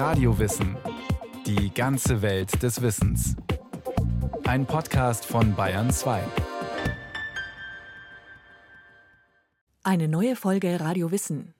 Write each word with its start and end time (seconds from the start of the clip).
Radiowissen. 0.00 0.78
Die 1.44 1.74
ganze 1.74 2.22
Welt 2.22 2.62
des 2.62 2.80
Wissens. 2.80 3.36
Ein 4.44 4.64
Podcast 4.64 5.26
von 5.26 5.54
Bayern 5.54 5.90
2. 5.90 6.22
Eine 9.82 10.08
neue 10.08 10.36
Folge 10.36 10.80
Radio 10.80 11.10
Wissen. 11.10 11.52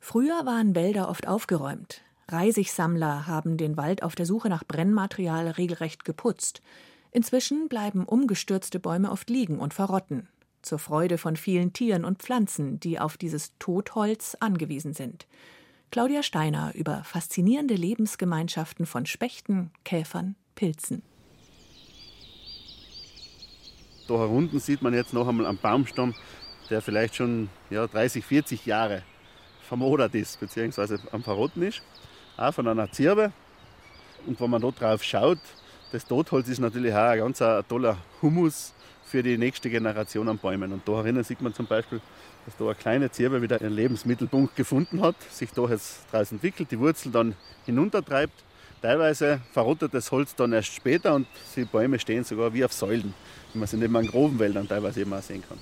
Früher 0.00 0.46
waren 0.46 0.76
Wälder 0.76 1.08
oft 1.08 1.26
aufgeräumt. 1.26 2.02
Reisigsammler 2.28 3.26
haben 3.26 3.56
den 3.56 3.76
Wald 3.76 4.04
auf 4.04 4.14
der 4.14 4.24
Suche 4.24 4.48
nach 4.48 4.62
Brennmaterial 4.62 5.48
regelrecht 5.48 6.04
geputzt. 6.04 6.62
Inzwischen 7.10 7.68
bleiben 7.68 8.04
umgestürzte 8.04 8.78
Bäume 8.78 9.10
oft 9.10 9.28
liegen 9.28 9.58
und 9.58 9.74
verrotten 9.74 10.28
zur 10.62 10.78
Freude 10.78 11.18
von 11.18 11.34
vielen 11.34 11.72
Tieren 11.72 12.04
und 12.04 12.22
Pflanzen, 12.22 12.78
die 12.78 13.00
auf 13.00 13.16
dieses 13.16 13.52
Totholz 13.58 14.36
angewiesen 14.38 14.92
sind. 14.94 15.26
Claudia 15.90 16.22
Steiner 16.22 16.72
über 16.76 17.02
faszinierende 17.02 17.74
Lebensgemeinschaften 17.74 18.86
von 18.86 19.06
Spechten, 19.06 19.72
Käfern, 19.82 20.36
Pilzen. 20.54 21.02
Da 24.06 24.14
herunten 24.14 24.60
sieht 24.60 24.82
man 24.82 24.94
jetzt 24.94 25.12
noch 25.12 25.26
einmal 25.26 25.46
einen 25.46 25.58
Baumstamm, 25.58 26.14
der 26.68 26.80
vielleicht 26.80 27.16
schon 27.16 27.48
ja, 27.70 27.88
30, 27.88 28.24
40 28.24 28.66
Jahre 28.66 29.02
vermodert 29.62 30.14
ist, 30.14 30.38
beziehungsweise 30.38 31.00
am 31.10 31.24
Verrotten 31.24 31.62
ist, 31.64 31.82
auch 32.36 32.54
von 32.54 32.68
einer 32.68 32.92
Zirbe. 32.92 33.32
Und 34.26 34.40
wenn 34.40 34.50
man 34.50 34.62
da 34.62 34.70
drauf 34.70 35.02
schaut, 35.02 35.40
das 35.90 36.04
Totholz 36.04 36.46
ist 36.48 36.60
natürlich 36.60 36.92
auch 36.94 36.98
ein 36.98 37.18
ganz 37.18 37.38
toller 37.68 37.98
Humus, 38.22 38.74
für 39.10 39.22
die 39.22 39.36
nächste 39.36 39.68
Generation 39.68 40.28
an 40.28 40.38
Bäumen. 40.38 40.72
Und 40.72 40.86
da 40.86 41.22
sieht 41.24 41.42
man 41.42 41.52
zum 41.52 41.66
Beispiel, 41.66 42.00
dass 42.46 42.56
da 42.56 42.64
eine 42.64 42.74
kleine 42.74 43.10
Zirbe 43.10 43.42
wieder 43.42 43.60
ihren 43.60 43.74
Lebensmittelpunkt 43.74 44.56
gefunden 44.56 45.02
hat, 45.02 45.16
sich 45.30 45.50
da 45.50 45.68
jetzt 45.68 46.04
draus 46.12 46.32
entwickelt, 46.32 46.70
die 46.70 46.78
Wurzel 46.78 47.10
dann 47.10 47.34
hinuntertreibt. 47.66 48.44
Teilweise 48.80 49.40
verrottet 49.52 49.92
das 49.92 50.10
Holz 50.10 50.34
dann 50.34 50.52
erst 50.52 50.72
später 50.72 51.14
und 51.14 51.26
die 51.54 51.64
Bäume 51.64 51.98
stehen 51.98 52.24
sogar 52.24 52.54
wie 52.54 52.64
auf 52.64 52.72
Säulen, 52.72 53.12
wie 53.52 53.58
man 53.58 53.68
sie 53.68 53.76
in 53.76 53.82
den 53.82 53.92
Mangrovenwäldern 53.92 54.68
teilweise 54.68 55.02
eben 55.02 55.12
auch 55.12 55.20
sehen 55.20 55.42
kann. 55.46 55.58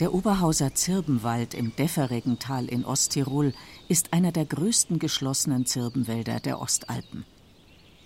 Der 0.00 0.14
Oberhauser 0.14 0.74
Zirbenwald 0.74 1.54
im 1.54 1.74
Defferigen 1.74 2.38
Tal 2.38 2.66
in 2.66 2.84
Osttirol 2.84 3.52
ist 3.88 4.12
einer 4.12 4.30
der 4.30 4.44
größten 4.44 5.00
geschlossenen 5.00 5.66
Zirbenwälder 5.66 6.38
der 6.38 6.60
Ostalpen. 6.60 7.24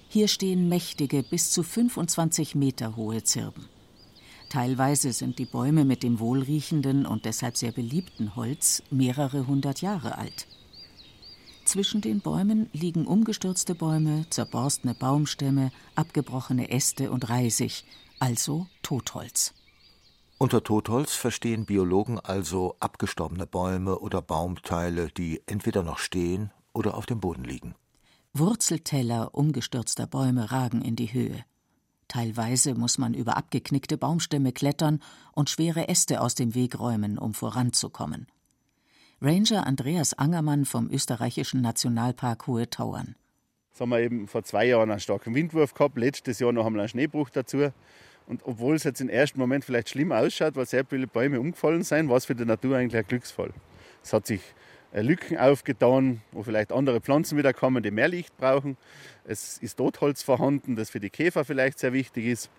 Hier 0.09 0.27
stehen 0.27 0.69
mächtige, 0.69 1.23
bis 1.23 1.51
zu 1.51 1.62
25 1.62 2.55
Meter 2.55 2.97
hohe 2.97 3.23
Zirben. 3.25 3.69
Teilweise 4.53 5.14
sind 5.14 5.39
die 5.39 5.47
Bäume 5.47 5.86
mit 5.86 6.03
dem 6.03 6.20
wohlriechenden 6.20 7.06
und 7.06 7.25
deshalb 7.25 7.56
sehr 7.56 7.72
beliebten 7.72 8.36
Holz 8.36 8.83
mehrere 8.91 9.47
hundert 9.47 9.81
Jahre 9.81 10.19
alt. 10.19 10.47
Zwischen 11.64 12.03
den 12.03 12.20
Bäumen 12.20 12.69
liegen 12.75 13.06
umgestürzte 13.06 13.75
Bäume, 13.75 14.27
zerborstene 14.28 14.92
Baumstämme, 14.92 15.72
abgebrochene 15.94 16.70
Äste 16.70 17.11
und 17.11 17.31
Reisig, 17.31 17.84
also 18.19 18.67
Totholz. 18.83 19.55
Unter 20.36 20.62
Totholz 20.62 21.14
verstehen 21.14 21.64
Biologen 21.64 22.20
also 22.20 22.77
abgestorbene 22.78 23.47
Bäume 23.47 24.00
oder 24.00 24.20
Baumteile, 24.20 25.09
die 25.09 25.41
entweder 25.47 25.83
noch 25.83 25.98
stehen 25.98 26.50
oder 26.75 26.98
auf 26.98 27.06
dem 27.06 27.20
Boden 27.20 27.44
liegen. 27.44 27.75
Wurzelteller 28.34 29.34
umgestürzter 29.34 30.06
Bäume 30.06 30.53
ragen 30.53 30.83
in 30.83 30.94
die 30.94 31.11
Höhe. 31.14 31.42
Teilweise 32.13 32.75
muss 32.75 32.99
man 32.99 33.15
über 33.15 33.39
abgeknickte 33.39 33.97
Baumstämme 33.97 34.53
klettern 34.53 35.01
und 35.33 35.49
schwere 35.49 35.89
Äste 35.89 36.21
aus 36.21 36.35
dem 36.35 36.55
Weg 36.55 36.79
räumen, 36.79 37.17
um 37.17 37.33
voranzukommen. 37.33 38.27
Ranger 39.23 39.67
Andreas 39.67 40.13
Angermann 40.13 40.67
vom 40.67 40.91
österreichischen 40.91 41.63
Nationalpark 41.63 42.47
Hohe 42.47 42.69
Tauern. 42.69 43.17
Jetzt 43.71 43.81
haben 43.81 43.89
wir 43.89 44.01
eben 44.01 44.29
vor 44.29 44.45
zwei 44.45 44.67
Jahren 44.67 44.91
einen 44.91 45.01
starken 45.01 45.35
Windwurf 45.35 45.73
gehabt, 45.73 45.97
letztes 45.97 46.39
Jahr 46.39 46.53
noch 46.53 46.67
einmal 46.67 46.81
einen 46.81 46.91
Schneebruch 46.91 47.31
dazu. 47.31 47.73
Und 48.27 48.43
obwohl 48.45 48.75
es 48.75 48.84
jetzt 48.84 49.01
im 49.01 49.09
ersten 49.09 49.41
Moment 49.41 49.65
vielleicht 49.65 49.89
schlimm 49.89 50.12
ausschaut, 50.12 50.55
weil 50.55 50.67
sehr 50.67 50.84
viele 50.84 51.06
Bäume 51.06 51.41
umgefallen 51.41 51.83
sind, 51.83 52.11
war 52.11 52.19
es 52.19 52.27
für 52.27 52.34
die 52.34 52.45
Natur 52.45 52.77
eigentlich 52.77 52.99
ein 52.99 53.09
Glücksfall. 53.09 53.55
Es 54.05 54.12
hat 54.12 54.27
sich 54.27 54.43
Lücken 54.92 55.38
aufgetan, 55.38 56.20
wo 56.32 56.42
vielleicht 56.42 56.72
andere 56.72 57.00
Pflanzen 57.00 57.38
wieder 57.38 57.54
kommen, 57.54 57.82
die 57.82 57.91
mehr 57.91 58.08
Licht 58.08 58.36
brauchen. 58.36 58.76
Es 59.25 59.56
ist 59.58 59.76
Totholz 59.76 60.22
vorhanden, 60.22 60.76
das 60.76 60.91
für 60.91 61.00
die 61.00 61.08
Käfer 61.08 61.44
vielleicht 61.44 61.78
sehr 61.78 61.94
wichtig 61.94 62.26
ist. 62.26 62.50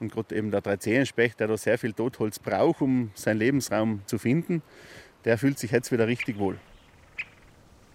Und 0.00 0.10
gerade 0.10 0.34
eben 0.34 0.50
der 0.50 0.60
Dreizehenspecht, 0.60 1.38
der 1.38 1.46
da 1.46 1.56
sehr 1.56 1.78
viel 1.78 1.92
Totholz 1.92 2.38
braucht, 2.40 2.80
um 2.80 3.12
seinen 3.14 3.38
Lebensraum 3.38 4.02
zu 4.06 4.18
finden, 4.18 4.62
der 5.24 5.38
fühlt 5.38 5.58
sich 5.58 5.70
jetzt 5.70 5.92
wieder 5.92 6.08
richtig 6.08 6.38
wohl. 6.38 6.58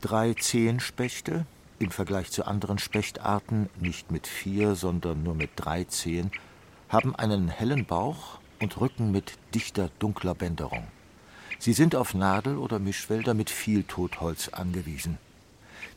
Dreizehenspechte, 0.02 1.46
im 1.80 1.92
Vergleich 1.92 2.32
zu 2.32 2.46
anderen 2.46 2.78
Spechtarten 2.78 3.70
nicht 3.80 4.12
mit 4.12 4.28
vier, 4.28 4.76
sondern 4.76 5.24
nur 5.24 5.36
mit 5.36 5.52
drei 5.56 5.84
Zehen, 5.86 6.32
haben 6.90 7.16
einen 7.16 7.50
hellen 7.50 7.86
Bauch 7.86 8.40
und 8.62 8.80
Rücken 8.80 9.12
mit 9.12 9.34
dichter, 9.54 9.90
dunkler 10.00 10.36
Bänderung. 10.36 10.88
Sie 11.64 11.72
sind 11.72 11.96
auf 11.96 12.14
Nadel- 12.14 12.58
oder 12.58 12.78
Mischwälder 12.78 13.34
mit 13.34 13.50
viel 13.50 13.84
Totholz 13.84 14.50
angewiesen. 14.50 15.18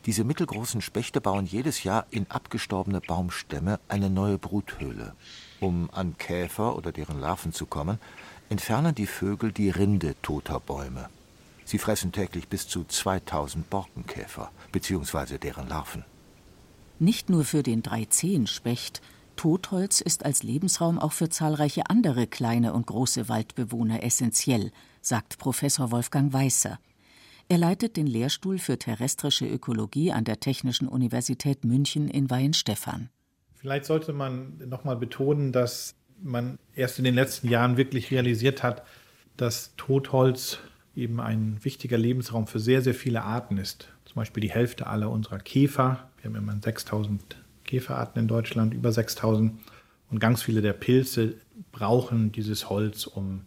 Diese 0.05 0.23
mittelgroßen 0.23 0.79
Spechte 0.79 1.19
bauen 1.19 1.45
jedes 1.45 1.83
Jahr 1.83 2.05
in 2.09 2.25
abgestorbene 2.31 3.01
Baumstämme 3.01 3.77
eine 3.89 4.09
neue 4.09 4.37
Bruthöhle. 4.37 5.13
Um 5.59 5.89
an 5.91 6.17
Käfer 6.17 6.77
oder 6.77 6.93
deren 6.93 7.19
Larven 7.19 7.51
zu 7.51 7.65
kommen, 7.65 7.99
entfernen 8.47 8.95
die 8.95 9.07
Vögel 9.07 9.51
die 9.51 9.69
Rinde 9.69 10.15
toter 10.21 10.61
Bäume. 10.61 11.09
Sie 11.65 11.79
fressen 11.79 12.13
täglich 12.13 12.47
bis 12.47 12.69
zu 12.69 12.85
2000 12.85 13.69
Borkenkäfer 13.69 14.51
bzw. 14.71 15.37
deren 15.37 15.67
Larven. 15.67 16.05
Nicht 16.97 17.29
nur 17.29 17.43
für 17.43 17.61
den 17.61 17.83
Dreizehenspecht, 17.83 19.01
Totholz 19.35 20.01
ist 20.01 20.25
als 20.25 20.43
Lebensraum 20.43 20.97
auch 20.97 21.11
für 21.11 21.29
zahlreiche 21.29 21.89
andere 21.89 22.25
kleine 22.25 22.73
und 22.73 22.87
große 22.87 23.29
Waldbewohner 23.29 24.01
essentiell, 24.01 24.71
sagt 25.07 25.37
Professor 25.37 25.91
Wolfgang 25.91 26.33
Weißer. 26.33 26.79
Er 27.49 27.57
leitet 27.57 27.95
den 27.95 28.07
Lehrstuhl 28.07 28.59
für 28.59 28.77
terrestrische 28.77 29.47
Ökologie 29.47 30.11
an 30.11 30.25
der 30.25 30.39
Technischen 30.39 30.87
Universität 30.87 31.63
München 31.63 32.09
in 32.09 32.29
Weihenstephan. 32.29 33.09
Vielleicht 33.55 33.85
sollte 33.85 34.11
man 34.11 34.57
noch 34.67 34.83
mal 34.83 34.97
betonen, 34.97 35.51
dass 35.51 35.95
man 36.21 36.59
erst 36.75 36.97
in 36.97 37.05
den 37.05 37.15
letzten 37.15 37.47
Jahren 37.47 37.77
wirklich 37.77 38.11
realisiert 38.11 38.63
hat, 38.63 38.83
dass 39.37 39.73
Totholz 39.77 40.59
eben 40.95 41.21
ein 41.21 41.63
wichtiger 41.63 41.97
Lebensraum 41.97 42.47
für 42.47 42.59
sehr, 42.59 42.81
sehr 42.81 42.95
viele 42.95 43.23
Arten 43.23 43.57
ist. 43.57 43.87
Zum 44.05 44.15
Beispiel 44.15 44.41
die 44.41 44.51
Hälfte 44.51 44.87
aller 44.87 45.09
unserer 45.09 45.39
Käfer. 45.39 46.09
Wir 46.21 46.29
haben 46.29 46.35
immer 46.35 46.55
6000 46.61 47.37
Käferarten 47.63 48.23
in 48.23 48.27
Deutschland, 48.27 48.73
über 48.73 48.91
6000. 48.91 49.53
Und 50.09 50.19
ganz 50.19 50.41
viele 50.41 50.61
der 50.61 50.73
Pilze 50.73 51.35
brauchen 51.71 52.31
dieses 52.31 52.69
Holz, 52.69 53.05
um 53.05 53.41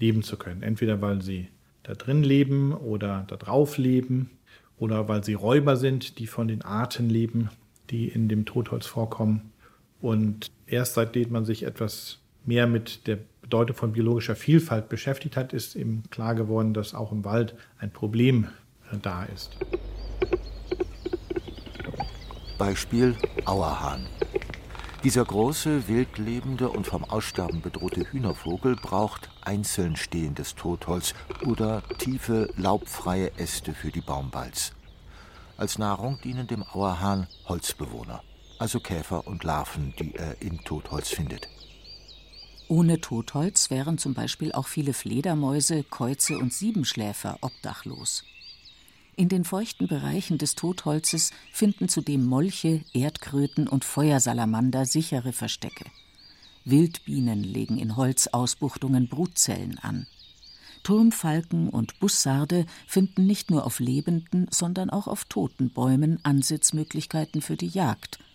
leben 0.00 0.22
zu 0.22 0.36
können. 0.36 0.62
Entweder 0.62 1.00
weil 1.00 1.22
sie 1.22 1.48
da 1.82 1.94
drin 1.94 2.22
leben 2.22 2.72
oder 2.72 3.24
da 3.28 3.36
drauf 3.36 3.78
leben 3.78 4.30
oder 4.78 5.08
weil 5.08 5.22
sie 5.22 5.34
Räuber 5.34 5.76
sind, 5.76 6.18
die 6.18 6.26
von 6.26 6.48
den 6.48 6.62
Arten 6.62 7.08
leben, 7.08 7.50
die 7.90 8.08
in 8.08 8.28
dem 8.28 8.44
Totholz 8.44 8.86
vorkommen. 8.86 9.52
Und 10.00 10.50
erst 10.66 10.94
seitdem 10.94 11.30
man 11.32 11.44
sich 11.44 11.64
etwas 11.64 12.18
mehr 12.46 12.66
mit 12.66 13.06
der 13.06 13.18
Bedeutung 13.42 13.76
von 13.76 13.92
biologischer 13.92 14.36
Vielfalt 14.36 14.88
beschäftigt 14.88 15.36
hat, 15.36 15.52
ist 15.52 15.76
eben 15.76 16.04
klar 16.10 16.34
geworden, 16.34 16.72
dass 16.72 16.94
auch 16.94 17.12
im 17.12 17.24
Wald 17.24 17.54
ein 17.78 17.90
Problem 17.90 18.48
äh, 18.92 18.96
da 19.00 19.24
ist. 19.24 19.56
Beispiel 22.58 23.16
Auerhahn. 23.44 24.06
Dieser 25.02 25.24
große, 25.24 25.88
wildlebende 25.88 26.68
und 26.68 26.86
vom 26.86 27.04
Aussterben 27.04 27.62
bedrohte 27.62 28.12
Hühnervogel 28.12 28.76
braucht 28.76 29.30
einzeln 29.40 29.96
stehendes 29.96 30.54
Totholz 30.56 31.14
oder 31.46 31.82
tiefe, 31.96 32.52
laubfreie 32.58 33.32
Äste 33.38 33.72
für 33.72 33.90
die 33.90 34.02
Baumbalz. 34.02 34.72
Als 35.56 35.78
Nahrung 35.78 36.18
dienen 36.22 36.46
dem 36.46 36.62
Auerhahn 36.62 37.28
Holzbewohner, 37.46 38.22
also 38.58 38.78
Käfer 38.78 39.26
und 39.26 39.42
Larven, 39.42 39.94
die 39.98 40.14
er 40.14 40.42
in 40.42 40.58
Totholz 40.64 41.08
findet. 41.08 41.48
Ohne 42.68 43.00
Totholz 43.00 43.70
wären 43.70 43.96
zum 43.96 44.12
Beispiel 44.12 44.52
auch 44.52 44.68
viele 44.68 44.92
Fledermäuse, 44.92 45.82
Käuze 45.82 46.36
und 46.36 46.52
Siebenschläfer 46.52 47.38
obdachlos. 47.40 48.22
In 49.16 49.28
den 49.28 49.44
feuchten 49.44 49.86
Bereichen 49.86 50.38
des 50.38 50.54
Totholzes 50.54 51.32
finden 51.52 51.88
zudem 51.88 52.24
Molche, 52.24 52.82
Erdkröten 52.92 53.68
und 53.68 53.84
Feuersalamander 53.84 54.86
sichere 54.86 55.32
Verstecke. 55.32 55.84
Wildbienen 56.64 57.42
legen 57.42 57.78
in 57.78 57.96
Holzausbuchtungen 57.96 59.08
Brutzellen 59.08 59.78
an. 59.78 60.06
Turmfalken 60.82 61.68
und 61.68 61.98
Bussarde 62.00 62.64
finden 62.86 63.26
nicht 63.26 63.50
nur 63.50 63.66
auf 63.66 63.80
lebenden, 63.80 64.46
sondern 64.50 64.88
auch 64.88 65.06
auf 65.06 65.24
toten 65.26 65.70
Bäumen 65.70 66.18
Ansitzmöglichkeiten 66.24 67.42
für 67.42 67.56
die 67.56 67.68
Jagd– 67.68 68.18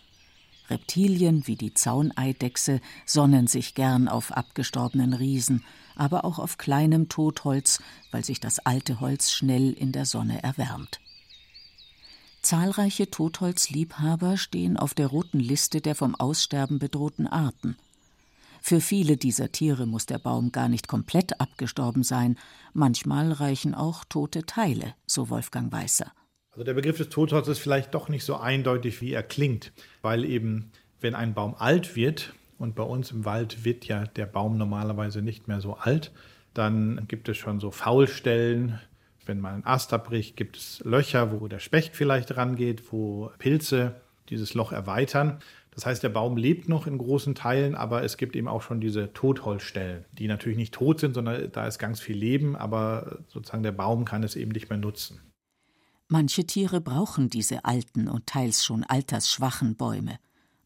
Reptilien 0.70 1.48
wie 1.48 1.56
die 1.56 1.74
Zauneidechse 1.74 2.82
sonnen 3.06 3.48
sich 3.48 3.76
gern 3.76 4.08
auf 4.08 4.32
abgestorbenen 4.32 5.14
Riesen, 5.14 5.64
aber 5.96 6.26
auch 6.26 6.40
auf 6.40 6.58
kleinem 6.58 7.10
Totholz, 7.10 7.82
weil 8.12 8.26
sich 8.26 8.40
das 8.40 8.60
alte 8.60 9.00
Holz 9.00 9.32
schnell 9.32 9.74
in 9.74 9.92
der 9.92 10.06
Sonne 10.06 10.44
erwärmt. 10.44 11.00
Zahlreiche 12.42 13.10
Totholzliebhaber 13.10 14.38
stehen 14.38 14.78
auf 14.78 14.94
der 14.94 15.08
roten 15.08 15.40
Liste 15.40 15.82
der 15.82 15.96
vom 15.96 16.14
Aussterben 16.14 16.78
bedrohten 16.78 17.26
Arten. 17.26 17.76
Für 18.62 18.82
viele 18.82 19.18
dieser 19.18 19.52
Tiere 19.52 19.86
muss 19.86 20.06
der 20.06 20.20
Baum 20.20 20.52
gar 20.52 20.70
nicht 20.70 20.88
komplett 20.88 21.40
abgestorben 21.40 22.04
sein, 22.04 22.38
manchmal 22.74 23.32
reichen 23.32 23.76
auch 23.76 24.04
tote 24.06 24.46
Teile, 24.46 24.96
so 25.06 25.30
Wolfgang 25.30 25.72
Weißer. 25.72 26.12
Also 26.56 26.64
der 26.64 26.74
Begriff 26.74 26.98
des 26.98 27.10
Totholzes 27.10 27.58
ist 27.58 27.64
vielleicht 27.64 27.94
doch 27.94 28.08
nicht 28.08 28.24
so 28.24 28.38
eindeutig, 28.38 29.02
wie 29.02 29.12
er 29.12 29.24
klingt, 29.24 29.74
weil 30.02 30.24
eben, 30.24 30.72
wenn 31.02 31.14
ein 31.14 31.34
Baum 31.34 31.54
alt 31.54 31.98
wird, 31.98 32.34
und 32.58 32.76
bei 32.76 32.84
uns 32.84 33.12
im 33.12 33.26
Wald 33.26 33.66
wird 33.66 33.84
ja 33.84 34.06
der 34.06 34.26
Baum 34.26 34.58
normalerweise 34.58 35.22
nicht 35.22 35.50
mehr 35.50 35.60
so 35.60 35.74
alt, 35.76 36.14
dann 36.54 37.04
gibt 37.10 37.28
es 37.28 37.36
schon 37.36 37.60
so 37.60 37.72
Faulstellen, 37.72 38.80
wenn 39.26 39.42
mal 39.42 39.54
ein 39.54 39.66
Ast 39.66 39.92
abbricht, 39.92 40.38
gibt 40.38 40.56
es 40.56 40.82
Löcher, 40.86 41.38
wo 41.38 41.50
der 41.50 41.60
Specht 41.60 41.94
vielleicht 41.94 42.38
rangeht, 42.38 42.94
wo 42.94 43.32
Pilze 43.38 44.00
dieses 44.30 44.54
Loch 44.54 44.72
erweitern. 44.72 45.40
Das 45.72 45.86
heißt, 45.86 46.04
der 46.04 46.10
Baum 46.10 46.38
lebt 46.38 46.70
noch 46.70 46.88
in 46.88 46.98
großen 46.98 47.36
Teilen, 47.36 47.76
aber 47.76 48.04
es 48.04 48.16
gibt 48.16 48.38
eben 48.38 48.48
auch 48.48 48.62
schon 48.62 48.80
diese 48.80 49.12
Totholzstellen, 49.12 50.06
die 50.14 50.30
natürlich 50.30 50.58
nicht 50.58 50.74
tot 50.74 51.02
sind, 51.02 51.16
sondern 51.16 51.52
da 51.52 51.68
ist 51.68 51.80
ganz 51.80 52.00
viel 52.00 52.16
Leben, 52.16 52.56
aber 52.56 53.20
sozusagen 53.28 53.64
der 53.64 53.74
Baum 53.74 54.06
kann 54.06 54.24
es 54.24 54.38
eben 54.38 54.52
nicht 54.52 54.70
mehr 54.70 54.80
nutzen. 54.80 55.20
Manche 56.08 56.46
Tiere 56.46 56.82
brauchen 56.82 57.30
diese 57.30 57.66
alten 57.66 58.08
und 58.08 58.28
teils 58.28 58.64
schon 58.64 58.84
altersschwachen 58.84 59.76
Bäume. 59.76 60.20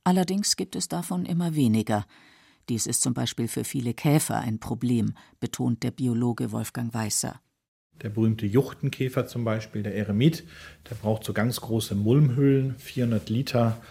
Allerdings 0.03 0.57
gibt 0.57 0.75
es 0.75 0.89
davon 0.89 1.25
immer 1.25 1.55
weniger. 1.55 2.05
Dies 2.67 2.85
ist 2.85 3.01
zum 3.01 3.13
Beispiel 3.13 3.47
für 3.47 3.63
viele 3.63 3.93
Käfer 3.93 4.37
ein 4.37 4.59
Problem, 4.59 5.13
betont 5.39 5.81
der 5.83 5.91
Biologe 5.91 6.51
Wolfgang 6.51 6.93
Weißer. 6.93 7.39
Der 8.01 8.09
berühmte 8.09 8.45
Juchtenkäfer 8.45 9.27
zum 9.27 9.45
Beispiel, 9.45 9.81
der 9.81 9.95
Eremit, 9.95 10.43
der 10.89 10.95
braucht 10.95 11.23
so 11.23 11.31
ganz 11.31 11.61
große 11.61 11.95
Mulmhüllen, 11.95 12.75
400 12.77 13.29
Liter 13.29 13.81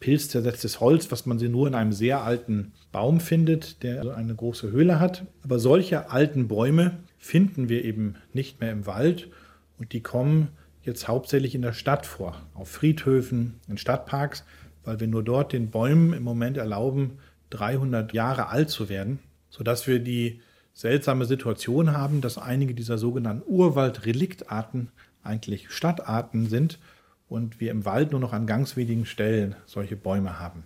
pilzzersetztes 0.00 0.80
Holz, 0.80 1.10
was 1.12 1.26
man 1.26 1.38
sie 1.38 1.48
nur 1.48 1.68
in 1.68 1.74
einem 1.74 1.92
sehr 1.92 2.22
alten 2.22 2.72
Baum 2.90 3.20
findet, 3.20 3.82
der 3.82 3.98
also 3.98 4.10
eine 4.10 4.34
große 4.34 4.70
Höhle 4.70 4.98
hat. 4.98 5.26
Aber 5.42 5.60
solche 5.60 6.10
alten 6.10 6.48
Bäume 6.48 6.98
finden 7.18 7.68
wir 7.68 7.84
eben 7.84 8.16
nicht 8.32 8.60
mehr 8.60 8.72
im 8.72 8.86
Wald 8.86 9.28
und 9.78 9.92
die 9.92 10.02
kommen 10.02 10.48
jetzt 10.88 11.06
hauptsächlich 11.06 11.54
in 11.54 11.62
der 11.62 11.72
Stadt 11.72 12.06
vor, 12.06 12.42
auf 12.54 12.68
Friedhöfen, 12.68 13.60
in 13.68 13.78
Stadtparks, 13.78 14.44
weil 14.82 14.98
wir 14.98 15.06
nur 15.06 15.22
dort 15.22 15.52
den 15.52 15.70
Bäumen 15.70 16.12
im 16.12 16.24
Moment 16.24 16.56
erlauben, 16.56 17.18
300 17.50 18.12
Jahre 18.12 18.48
alt 18.48 18.70
zu 18.70 18.88
werden, 18.88 19.20
sodass 19.50 19.86
wir 19.86 20.00
die 20.00 20.40
seltsame 20.72 21.24
Situation 21.24 21.92
haben, 21.92 22.20
dass 22.20 22.38
einige 22.38 22.74
dieser 22.74 22.98
sogenannten 22.98 23.42
Urwaldreliktarten 23.46 24.90
eigentlich 25.22 25.70
Stadtarten 25.70 26.48
sind 26.48 26.78
und 27.28 27.60
wir 27.60 27.70
im 27.70 27.84
Wald 27.84 28.12
nur 28.12 28.20
noch 28.20 28.32
an 28.32 28.46
ganz 28.46 28.76
wenigen 28.76 29.04
Stellen 29.04 29.54
solche 29.66 29.96
Bäume 29.96 30.38
haben. 30.38 30.64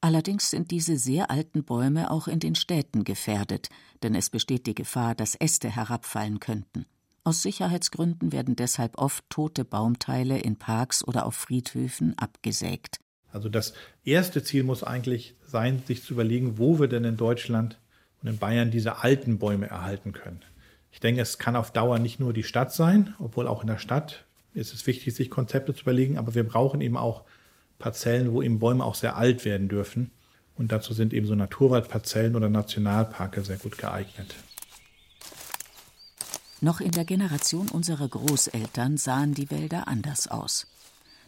Allerdings 0.00 0.50
sind 0.50 0.70
diese 0.70 0.96
sehr 0.96 1.30
alten 1.30 1.62
Bäume 1.62 2.10
auch 2.10 2.26
in 2.26 2.40
den 2.40 2.56
Städten 2.56 3.04
gefährdet, 3.04 3.68
denn 4.02 4.14
es 4.14 4.30
besteht 4.30 4.66
die 4.66 4.74
Gefahr, 4.74 5.14
dass 5.14 5.36
Äste 5.36 5.70
herabfallen 5.70 6.40
könnten. 6.40 6.86
Aus 7.24 7.42
Sicherheitsgründen 7.42 8.32
werden 8.32 8.56
deshalb 8.56 8.98
oft 8.98 9.24
tote 9.30 9.64
Baumteile 9.64 10.38
in 10.40 10.56
Parks 10.56 11.06
oder 11.06 11.24
auf 11.24 11.36
Friedhöfen 11.36 12.18
abgesägt. 12.18 12.98
Also 13.30 13.48
das 13.48 13.74
erste 14.04 14.42
Ziel 14.42 14.64
muss 14.64 14.82
eigentlich 14.82 15.36
sein, 15.46 15.82
sich 15.86 16.02
zu 16.02 16.14
überlegen, 16.14 16.58
wo 16.58 16.80
wir 16.80 16.88
denn 16.88 17.04
in 17.04 17.16
Deutschland 17.16 17.78
und 18.22 18.28
in 18.28 18.38
Bayern 18.38 18.72
diese 18.72 19.02
alten 19.04 19.38
Bäume 19.38 19.68
erhalten 19.68 20.12
können. 20.12 20.40
Ich 20.90 20.98
denke, 20.98 21.20
es 21.20 21.38
kann 21.38 21.54
auf 21.54 21.70
Dauer 21.70 22.00
nicht 22.00 22.18
nur 22.18 22.32
die 22.32 22.42
Stadt 22.42 22.72
sein, 22.72 23.14
obwohl 23.20 23.46
auch 23.46 23.62
in 23.62 23.68
der 23.68 23.78
Stadt 23.78 24.24
ist 24.52 24.74
es 24.74 24.86
wichtig, 24.86 25.14
sich 25.14 25.30
Konzepte 25.30 25.74
zu 25.74 25.82
überlegen, 25.82 26.18
aber 26.18 26.34
wir 26.34 26.44
brauchen 26.44 26.80
eben 26.80 26.96
auch 26.96 27.22
Parzellen, 27.78 28.32
wo 28.32 28.42
eben 28.42 28.58
Bäume 28.58 28.84
auch 28.84 28.96
sehr 28.96 29.16
alt 29.16 29.44
werden 29.44 29.68
dürfen. 29.68 30.10
Und 30.56 30.72
dazu 30.72 30.92
sind 30.92 31.14
eben 31.14 31.26
so 31.26 31.34
Naturwaldparzellen 31.34 32.36
oder 32.36 32.50
Nationalparke 32.50 33.42
sehr 33.42 33.56
gut 33.56 33.78
geeignet. 33.78 34.34
Noch 36.62 36.80
in 36.80 36.92
der 36.92 37.04
Generation 37.04 37.68
unserer 37.68 38.06
Großeltern 38.06 38.96
sahen 38.96 39.34
die 39.34 39.50
Wälder 39.50 39.88
anders 39.88 40.28
aus. 40.28 40.68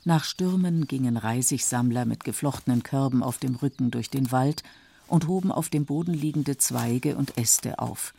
Nach 0.05 0.23
Stürmen 0.23 0.87
gingen 0.87 1.17
Reisigsammler 1.17 2.05
mit 2.05 2.23
geflochtenen 2.23 2.85
Körben 2.85 3.21
auf 3.25 3.39
dem 3.39 3.57
Rücken 3.57 3.91
durch 3.91 4.11
den 4.11 4.31
Wald 4.31 4.63
und 5.09 5.27
hoben 5.27 5.51
auf 5.51 5.71
dem 5.71 5.87
Boden 5.87 6.15
liegende 6.15 6.57
Zweige 6.57 7.17
und 7.17 7.37
Äste 7.37 7.81
auf. 7.81 8.15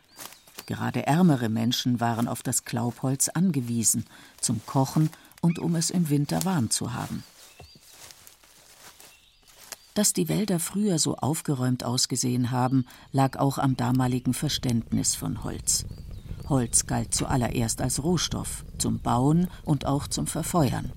Gerade 0.65 1.07
ärmere 1.07 1.47
Menschen 1.47 2.01
waren 2.01 2.27
auf 2.27 2.43
das 2.43 2.65
Klaubholz 2.65 3.29
angewiesen, 3.29 4.05
zum 4.41 4.59
Kochen 4.65 5.09
und 5.39 5.57
um 5.57 5.75
es 5.75 5.91
im 5.91 6.09
Winter 6.09 6.43
warm 6.43 6.69
zu 6.69 6.91
haben. 6.91 7.23
Dass 9.93 10.11
die 10.11 10.27
Wälder 10.27 10.59
früher 10.59 10.99
so 10.99 11.15
aufgeräumt 11.15 11.85
ausgesehen 11.85 12.51
haben, 12.51 12.85
lag 13.13 13.37
auch 13.37 13.57
am 13.57 13.77
damaligen 13.77 14.33
Verständnis 14.33 15.15
von 15.15 15.45
Holz. 15.45 15.85
Holz 16.49 16.85
galt 16.85 17.13
zuallererst 17.13 17.81
als 17.81 18.03
Rohstoff, 18.03 18.65
zum 18.77 18.99
Bauen 18.99 19.47
und 19.63 19.85
auch 19.85 20.07
zum 20.07 20.27
Verfeuern. 20.27 20.91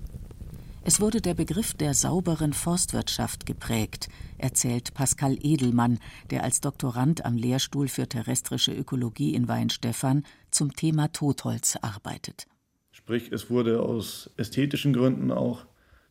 Es 0.83 1.01
wurde 1.01 1.21
der 1.21 1.33
Begriff 1.33 1.73
der 1.73 1.93
sauberen 1.93 2.53
Forstwirtschaft 2.53 3.45
geprägt, 3.45 4.09
erzählt 4.37 4.93
Pascal 4.93 5.37
Edelmann, 5.41 5.99
der 6.31 6.43
als 6.43 6.61
Doktorand 6.61 7.25
am 7.25 7.35
Lehrstuhl 7.35 7.87
für 7.87 8.07
terrestrische 8.07 8.73
Ökologie 8.73 9.35
in 9.35 9.47
Weinstefan 9.47 10.23
zum 10.51 10.73
Thema 10.73 11.11
Totholz 11.11 11.77
arbeitet. 11.81 12.47
Sprich, 12.91 13.31
es 13.31 13.49
wurde 13.49 13.81
aus 13.81 14.29
ästhetischen 14.37 14.93
Gründen 14.93 15.31
auch 15.31 15.65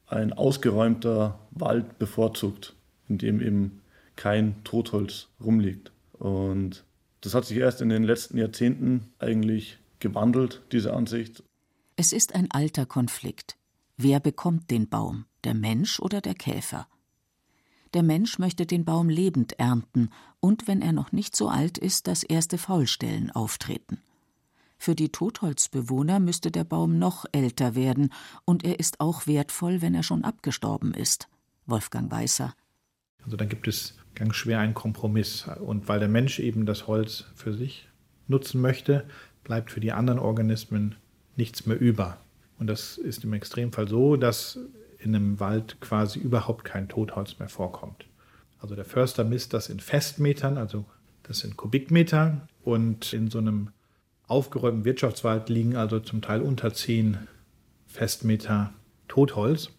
ein 0.07 0.33
ausgeräumter 0.33 1.39
Wald 1.51 1.99
bevorzugt, 1.99 2.75
in 3.09 3.19
dem 3.19 3.41
eben 3.41 3.83
kein 4.17 4.63
Totholz 4.65 5.29
rumliegt. 5.43 5.93
Und 6.13 6.85
das 7.21 7.35
hat 7.35 7.45
sich 7.45 7.59
erst 7.59 7.81
in 7.81 7.89
den 7.89 8.05
letzten 8.05 8.39
Jahrzehnten 8.39 9.13
eigentlich 9.19 9.79
gewandelt, 9.99 10.63
diese 10.73 10.95
Ansicht. 10.95 11.43
Es 11.97 12.13
ist 12.13 12.35
ein 12.35 12.51
alter 12.51 12.87
Konflikt. 12.87 13.57
Wer 13.97 14.21
bekommt 14.21 14.71
den 14.71 14.89
Baum, 14.89 15.25
der 15.45 15.55
Mensch 15.55 15.99
oder 15.99 16.21
der 16.21 16.35
Käfer? 16.35 16.87
Der 17.95 18.03
Mensch 18.03 18.39
möchte 18.39 18.67
den 18.67 18.85
Baum 18.85 19.09
lebend 19.09 19.59
ernten 19.59 20.11
und, 20.41 20.69
wenn 20.69 20.83
er 20.83 20.93
noch 20.93 21.11
nicht 21.11 21.35
so 21.35 21.49
alt 21.49 21.79
ist, 21.79 22.07
dass 22.07 22.23
erste 22.23 22.59
Faulstellen 22.59 23.31
auftreten. 23.31 24.01
Für 24.79 24.95
die 24.95 25.09
Totholzbewohner 25.09 26.21
müsste 26.21 26.53
der 26.53 26.65
Baum 26.65 26.99
noch 26.99 27.25
älter 27.33 27.75
werden, 27.75 28.13
und 28.45 28.65
er 28.65 28.79
ist 28.79 29.01
auch 29.01 29.27
wertvoll, 29.27 29.83
wenn 29.83 29.95
er 29.95 30.05
schon 30.05 30.23
abgestorben 30.23 30.95
ist. 30.95 31.29
Wolfgang 31.67 32.11
Weißer. 32.13 32.55
Also 33.25 33.37
da 33.37 33.45
gibt 33.45 33.69
es 33.69 33.97
ganz 34.15 34.37
schwer 34.37 34.61
einen 34.61 34.75
Kompromiss. 34.75 35.47
Und 35.61 35.89
weil 35.89 36.01
der 36.01 36.09
Mensch 36.09 36.39
eben 36.39 36.67
das 36.67 36.87
Holz 36.87 37.27
für 37.35 37.55
sich 37.55 37.89
nutzen 38.27 38.61
möchte, 38.61 39.05
bleibt 39.45 39.71
für 39.71 39.81
die 39.81 39.93
anderen 39.93 40.19
Organismen 40.19 40.97
nichts 41.37 41.67
mehr 41.67 41.81
über. 41.81 42.19
Und 42.59 42.67
das 42.67 42.99
ist 42.99 43.25
im 43.25 43.33
Extremfall 43.33 43.89
so, 43.89 44.17
dass 44.17 44.59
in 44.99 45.15
einem 45.15 45.41
Wald 45.41 45.81
quasi 45.81 46.19
überhaupt 46.19 46.65
kein 46.65 46.89
Totholz 46.89 47.39
mehr 47.39 47.49
vorkommt. 47.49 48.07
Also 48.61 48.75
der 48.75 48.85
Förster 48.85 49.25
misst 49.25 49.55
das 49.55 49.69
in 49.69 49.79
Festmetern, 49.79 50.59
also 50.59 50.85
das 51.23 51.39
sind 51.39 51.57
Kubikmeter. 51.57 52.49
Und 52.65 53.13
in 53.13 53.31
so 53.31 53.39
einem 53.39 53.71
aufgeräumten 54.27 54.85
Wirtschaftswald 54.85 55.49
liegen 55.49 55.77
also 55.77 56.01
zum 56.01 56.21
Teil 56.21 56.43
unter 56.43 56.75
10 56.75 57.19
Festmeter 57.87 58.73
Totholz, 59.07 59.71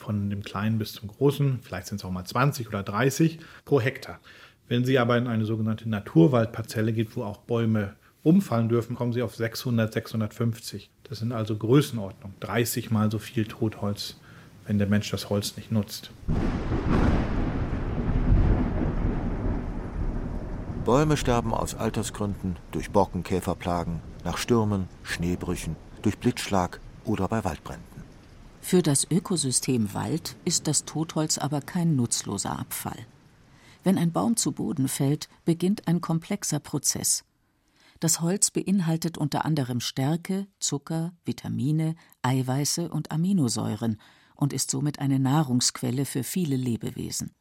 von 0.00 0.30
dem 0.30 0.42
kleinen 0.42 0.78
bis 0.78 0.94
zum 0.94 1.08
großen, 1.08 1.60
vielleicht 1.62 1.86
sind 1.86 1.98
es 1.98 2.04
auch 2.04 2.10
mal 2.10 2.24
20 2.24 2.68
oder 2.68 2.82
30 2.82 3.38
pro 3.64 3.80
Hektar. 3.80 4.18
Wenn 4.68 4.84
Sie 4.84 4.98
aber 4.98 5.18
in 5.18 5.26
eine 5.26 5.44
sogenannte 5.44 5.88
Naturwaldparzelle 5.88 6.92
geht, 6.92 7.16
wo 7.16 7.24
auch 7.24 7.38
Bäume 7.38 7.94
umfallen 8.22 8.68
dürfen, 8.68 8.96
kommen 8.96 9.12
Sie 9.12 9.22
auf 9.22 9.34
600, 9.34 9.92
650. 9.92 10.90
Das 11.04 11.18
sind 11.18 11.32
also 11.32 11.56
Größenordnung, 11.56 12.34
30 12.40 12.90
mal 12.90 13.10
so 13.10 13.18
viel 13.18 13.46
Totholz, 13.46 14.16
wenn 14.66 14.78
der 14.78 14.86
Mensch 14.86 15.10
das 15.10 15.28
Holz 15.28 15.56
nicht 15.56 15.72
nutzt. 15.72 16.12
Bäume 20.84 21.16
sterben 21.16 21.52
aus 21.52 21.74
Altersgründen, 21.74 22.56
durch 22.72 22.90
Borkenkäferplagen, 22.90 24.00
nach 24.24 24.38
Stürmen, 24.38 24.88
Schneebrüchen, 25.02 25.76
durch 26.02 26.18
Blitzschlag 26.18 26.80
oder 27.04 27.28
bei 27.28 27.44
Waldbränden. 27.44 28.02
Für 28.60 28.82
das 28.82 29.06
Ökosystem 29.10 29.94
Wald 29.94 30.36
ist 30.44 30.66
das 30.66 30.84
Totholz 30.84 31.38
aber 31.38 31.60
kein 31.60 31.96
nutzloser 31.96 32.58
Abfall. 32.58 33.06
Wenn 33.82 33.98
ein 33.98 34.12
Baum 34.12 34.36
zu 34.36 34.52
Boden 34.52 34.86
fällt, 34.86 35.28
beginnt 35.44 35.88
ein 35.88 36.00
komplexer 36.00 36.60
Prozess. 36.60 37.24
Das 37.98 38.20
Holz 38.20 38.50
beinhaltet 38.50 39.18
unter 39.18 39.44
anderem 39.44 39.80
Stärke, 39.80 40.46
Zucker, 40.58 41.12
Vitamine, 41.24 41.96
Eiweiße 42.22 42.88
und 42.90 43.10
Aminosäuren 43.10 44.00
und 44.34 44.52
ist 44.52 44.70
somit 44.70 45.00
eine 45.00 45.18
Nahrungsquelle 45.18 46.04
für 46.04 46.22
viele 46.22 46.56
Lebewesen. 46.56 47.32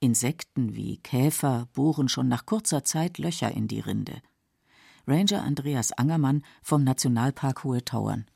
Insekten 0.00 0.74
wie 0.74 0.98
Käfer 0.98 1.68
bohren 1.72 2.08
schon 2.08 2.28
nach 2.28 2.46
kurzer 2.46 2.84
Zeit 2.84 3.18
Löcher 3.18 3.50
in 3.50 3.68
die 3.68 3.80
Rinde. 3.80 4.22
Ranger 5.06 5.42
Andreas 5.42 5.92
Angermann 5.92 6.42
vom 6.62 6.84
Nationalpark 6.84 7.64
Hohe 7.64 7.84
Tauern. 7.84 8.26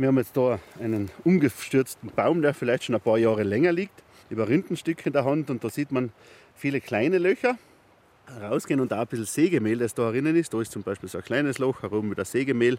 Wir 0.00 0.08
haben 0.08 0.16
jetzt 0.16 0.34
da 0.34 0.58
einen 0.78 1.10
umgestürzten 1.24 2.10
Baum, 2.16 2.40
der 2.40 2.54
vielleicht 2.54 2.84
schon 2.84 2.94
ein 2.94 3.02
paar 3.02 3.18
Jahre 3.18 3.42
länger 3.42 3.70
liegt, 3.70 4.02
über 4.30 4.48
Rindenstück 4.48 5.04
in 5.04 5.12
der 5.12 5.26
Hand 5.26 5.50
und 5.50 5.62
da 5.62 5.68
sieht 5.68 5.92
man 5.92 6.10
viele 6.54 6.80
kleine 6.80 7.18
Löcher 7.18 7.58
rausgehen 8.40 8.80
und 8.80 8.94
auch 8.94 9.00
ein 9.00 9.06
bisschen 9.08 9.26
Sägemehl, 9.26 9.76
das 9.76 9.92
da 9.92 10.10
drinnen 10.10 10.36
ist. 10.36 10.54
Da 10.54 10.60
ist 10.62 10.72
zum 10.72 10.82
Beispiel 10.82 11.10
so 11.10 11.18
ein 11.18 11.24
kleines 11.24 11.58
Loch 11.58 11.82
herum 11.82 12.08
mit 12.08 12.16
der 12.16 12.24
Sägemehl. 12.24 12.78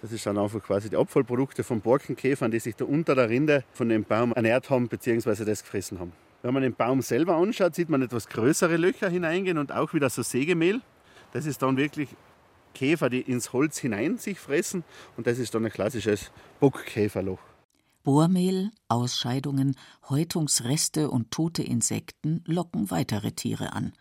Das 0.00 0.10
ist 0.10 0.24
dann 0.24 0.38
einfach 0.38 0.62
quasi 0.62 0.88
die 0.88 0.96
Abfallprodukte 0.96 1.64
von 1.64 1.82
Borkenkäfern, 1.82 2.50
die 2.50 2.60
sich 2.60 2.76
da 2.76 2.86
unter 2.86 3.14
der 3.14 3.28
Rinde 3.28 3.62
von 3.74 3.90
dem 3.90 4.04
Baum 4.04 4.32
ernährt 4.32 4.70
haben 4.70 4.88
bzw. 4.88 5.44
das 5.44 5.64
gefressen 5.64 6.00
haben. 6.00 6.14
Wenn 6.40 6.54
man 6.54 6.62
den 6.62 6.74
Baum 6.74 7.02
selber 7.02 7.36
anschaut, 7.36 7.74
sieht 7.74 7.90
man 7.90 8.00
etwas 8.00 8.26
größere 8.26 8.78
Löcher 8.78 9.10
hineingehen 9.10 9.58
und 9.58 9.70
auch 9.70 9.92
wieder 9.92 10.08
so 10.08 10.22
Sägemehl. 10.22 10.80
Das 11.34 11.44
ist 11.44 11.60
dann 11.60 11.76
wirklich 11.76 12.08
Käfer, 12.74 13.08
die 13.08 13.22
ins 13.22 13.52
Holz 13.52 13.78
hinein 13.78 14.18
sich 14.18 14.38
fressen 14.38 14.84
und 15.16 15.26
das 15.26 15.38
ist 15.38 15.54
dann 15.54 15.64
ein 15.64 15.72
klassisches 15.72 16.30
Bockkäferloch. 16.60 17.40
Bohrmehl, 18.02 18.70
Ausscheidungen, 18.88 19.76
Häutungsreste 20.10 21.10
und 21.10 21.30
tote 21.30 21.62
Insekten 21.62 22.44
locken 22.46 22.90
weitere 22.90 23.32
Tiere 23.32 23.72
an. 23.72 23.94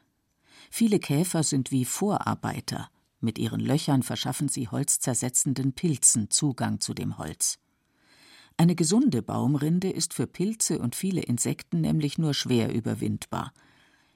Viele 0.70 1.00
Käfer 1.00 1.44
sind 1.44 1.72
wie 1.72 1.86
Vorarbeiter. 1.86 2.90
Mit 3.22 3.40
ihren 3.40 3.62
Löchern 3.62 4.04
verschaffen 4.04 4.50
sie 4.50 4.68
holzzersetzenden 4.68 5.72
Pilzen 5.72 6.30
Zugang 6.30 6.82
zu 6.82 6.94
dem 6.94 7.18
Holz. 7.18 7.60
Eine 8.58 8.76
gesunde 8.76 9.22
Baumrinde 9.22 9.90
ist 9.90 10.14
für 10.14 10.28
Pilze 10.28 10.80
und 10.80 10.96
viele 10.96 11.22
Insekten 11.22 11.80
nämlich 11.80 12.18
nur 12.18 12.34
schwer 12.34 12.74
überwindbar. 12.74 13.54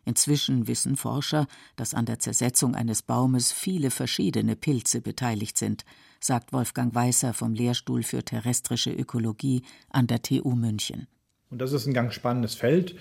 Inzwischen 0.07 0.67
wissen 0.67 0.95
Forscher, 0.95 1.47
dass 1.75 1.93
an 1.93 2.05
der 2.05 2.17
Zersetzung 2.17 2.73
eines 2.73 3.01
Baumes 3.01 3.51
viele 3.51 3.91
verschiedene 3.91 4.55
Pilze 4.55 5.01
beteiligt 5.01 5.57
sind, 5.57 5.85
sagt 6.19 6.53
Wolfgang 6.53 6.95
Weißer 6.95 7.33
vom 7.33 7.53
Lehrstuhl 7.53 8.01
für 8.01 8.23
terrestrische 8.23 8.91
Ökologie 8.91 9.61
an 9.89 10.07
der 10.07 10.21
TU 10.21 10.55
München. 10.55 11.07
Und 11.49 11.61
das 11.61 11.73
ist 11.73 11.85
ein 11.85 11.93
ganz 11.93 12.13
spannendes 12.13 12.55
Feld 12.55 12.95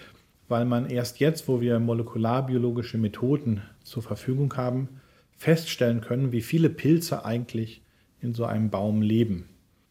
weil 0.48 0.64
man 0.64 0.88
erst 0.88 1.18
jetzt, 1.18 1.48
wo 1.48 1.60
wir 1.60 1.78
molekularbiologische 1.78 2.98
Methoden 2.98 3.62
zur 3.82 4.02
Verfügung 4.02 4.56
haben, 4.56 4.88
feststellen 5.36 6.00
können, 6.00 6.32
wie 6.32 6.40
viele 6.40 6.70
Pilze 6.70 7.24
eigentlich 7.24 7.82
in 8.20 8.34
so 8.34 8.44
einem 8.44 8.70
Baum 8.70 9.02
leben. 9.02 9.48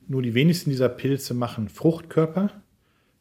Nur 0.08 0.22
die 0.22 0.34
wenigsten 0.34 0.70
dieser 0.70 0.90
Pilze 0.90 1.34
machen 1.34 1.70
Fruchtkörper. 1.70 2.52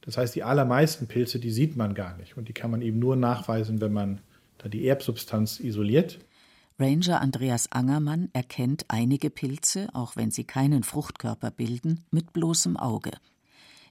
Das 0.04 0.18
heißt, 0.18 0.34
die 0.34 0.42
allermeisten 0.42 1.06
Pilze, 1.06 1.38
die 1.38 1.50
sieht 1.50 1.76
man 1.76 1.94
gar 1.94 2.16
nicht. 2.18 2.36
Und 2.36 2.48
die 2.48 2.52
kann 2.52 2.70
man 2.70 2.82
eben 2.82 2.98
nur 2.98 3.16
nachweisen, 3.16 3.80
wenn 3.80 3.92
man 3.92 4.20
da 4.58 4.68
die 4.68 4.86
Erbsubstanz 4.86 5.60
isoliert. 5.60 6.18
Ranger 6.78 7.20
Andreas 7.20 7.72
Angermann 7.72 8.28
erkennt 8.32 8.84
einige 8.88 9.30
Pilze, 9.30 9.88
auch 9.92 10.16
wenn 10.16 10.30
sie 10.30 10.44
keinen 10.44 10.82
Fruchtkörper 10.82 11.50
bilden, 11.50 12.04
mit 12.10 12.32
bloßem 12.32 12.76
Auge. 12.76 13.12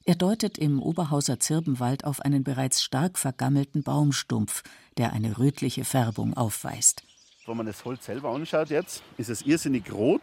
Er 0.04 0.14
deutet 0.14 0.58
im 0.58 0.82
Oberhauser 0.82 1.40
Zirbenwald 1.40 2.04
auf 2.04 2.20
einen 2.20 2.44
bereits 2.44 2.82
stark 2.82 3.18
vergammelten 3.18 3.82
Baumstumpf, 3.82 4.62
der 4.98 5.14
eine 5.14 5.38
rötliche 5.38 5.84
Färbung 5.84 6.34
aufweist. 6.34 7.02
Wenn 7.46 7.56
man 7.56 7.66
das 7.66 7.84
Holz 7.86 8.04
selber 8.04 8.30
anschaut 8.30 8.68
jetzt, 8.68 9.02
ist 9.16 9.30
es 9.30 9.42
irrsinnig 9.42 9.90
rot 9.90 10.20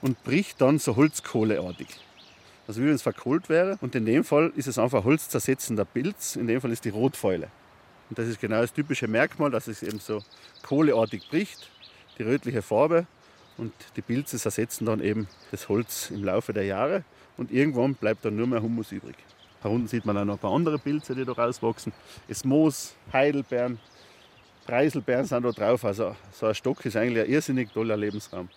und 0.00 0.22
bricht 0.22 0.60
dann 0.60 0.78
so 0.78 0.94
holzkohleartig. 0.94 1.88
Also 2.68 2.82
wie 2.82 2.86
wenn 2.86 2.94
es 2.94 3.02
verkohlt 3.02 3.48
wäre. 3.48 3.78
Und 3.80 3.94
in 3.94 4.04
dem 4.04 4.24
Fall 4.24 4.52
ist 4.56 4.66
es 4.66 4.78
einfach 4.78 5.04
holzzersetzender 5.04 5.84
Pilz. 5.84 6.36
In 6.36 6.46
dem 6.46 6.60
Fall 6.60 6.72
ist 6.72 6.84
die 6.84 6.90
Rotfäule. 6.90 7.48
Und 8.08 8.18
das 8.18 8.28
ist 8.28 8.40
genau 8.40 8.60
das 8.60 8.72
typische 8.72 9.08
Merkmal, 9.08 9.50
dass 9.50 9.68
es 9.68 9.82
eben 9.82 9.98
so 9.98 10.22
kohleartig 10.62 11.28
bricht, 11.28 11.70
die 12.18 12.22
rötliche 12.22 12.62
Farbe. 12.62 13.06
Und 13.58 13.72
die 13.96 14.02
Pilze 14.02 14.36
zersetzen 14.36 14.86
dann 14.86 15.00
eben 15.00 15.28
das 15.50 15.68
Holz 15.68 16.10
im 16.10 16.22
Laufe 16.24 16.52
der 16.52 16.64
Jahre 16.64 17.04
und 17.36 17.50
irgendwann 17.50 17.94
bleibt 17.94 18.24
dann 18.24 18.36
nur 18.36 18.46
mehr 18.46 18.62
Humus 18.62 18.92
übrig. 18.92 19.16
Da 19.62 19.68
unten 19.68 19.88
sieht 19.88 20.04
man 20.04 20.16
auch 20.18 20.24
noch 20.24 20.34
ein 20.34 20.40
paar 20.40 20.54
andere 20.54 20.78
Pilze, 20.78 21.14
die 21.14 21.24
da 21.24 21.32
rauswachsen. 21.32 21.92
Es 22.28 22.44
Moos, 22.44 22.94
Heidelbeeren, 23.12 23.78
Preiselbeeren 24.66 25.24
sind 25.24 25.42
da 25.44 25.50
drauf. 25.50 25.84
Also 25.84 26.14
so 26.32 26.46
ein 26.46 26.54
Stock 26.54 26.84
ist 26.84 26.96
eigentlich 26.96 27.24
ein 27.24 27.30
irrsinnig 27.30 27.72
toller 27.72 27.96
Lebensraum. 27.96 28.48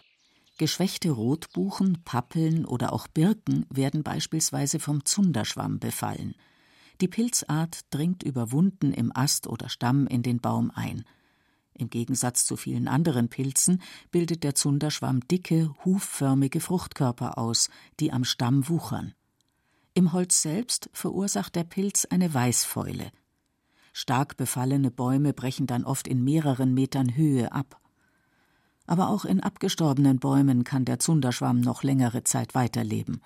Geschwächte 0.59 1.11
Rotbuchen, 1.11 2.03
Pappeln 2.03 2.65
oder 2.65 2.91
auch 2.91 3.07
Birken 3.07 3.65
werden 3.69 4.03
beispielsweise 4.03 4.81
vom 4.81 5.05
Zunderschwamm 5.05 5.79
befallen. 5.79 6.35
Die 6.99 7.07
Pilzart 7.07 7.85
dringt 7.91 8.23
über 8.23 8.51
Wunden 8.51 8.91
im 8.91 9.15
Ast 9.15 9.47
oder 9.47 9.69
Stamm 9.69 10.05
in 10.05 10.21
den 10.21 10.41
Baum 10.41 10.69
ein. 10.75 11.05
Im 11.75 11.89
Gegensatz 11.89 12.43
zu 12.43 12.57
vielen 12.57 12.89
anderen 12.89 13.29
Pilzen 13.29 13.81
bildet 14.11 14.43
der 14.43 14.53
Zunderschwamm 14.53 15.25
dicke, 15.29 15.73
hufförmige 15.85 16.59
Fruchtkörper 16.59 17.37
aus, 17.37 17.69
die 18.01 18.11
am 18.11 18.25
Stamm 18.25 18.67
wuchern. 18.67 19.13
Im 19.93 20.11
Holz 20.11 20.41
selbst 20.41 20.89
verursacht 20.91 21.55
der 21.55 21.63
Pilz 21.63 22.03
eine 22.03 22.33
Weißfäule. 22.33 23.13
Stark 23.93 24.35
befallene 24.35 24.91
Bäume 24.91 25.31
brechen 25.31 25.67
dann 25.67 25.85
oft 25.85 26.05
in 26.05 26.21
mehreren 26.21 26.73
Metern 26.73 27.15
Höhe 27.15 27.53
ab. 27.53 27.79
Aber 28.89 29.09
auch 29.09 29.23
in 29.23 29.39
abgestorbenen 29.39 30.17
Bäumen 30.17 30.63
kann 30.63 30.83
der 30.83 30.97
Zunderschwamm 30.97 31.61
noch 31.61 31.83
längere 31.83 32.23
Zeit 32.23 32.55
weiterleben. 32.55 33.21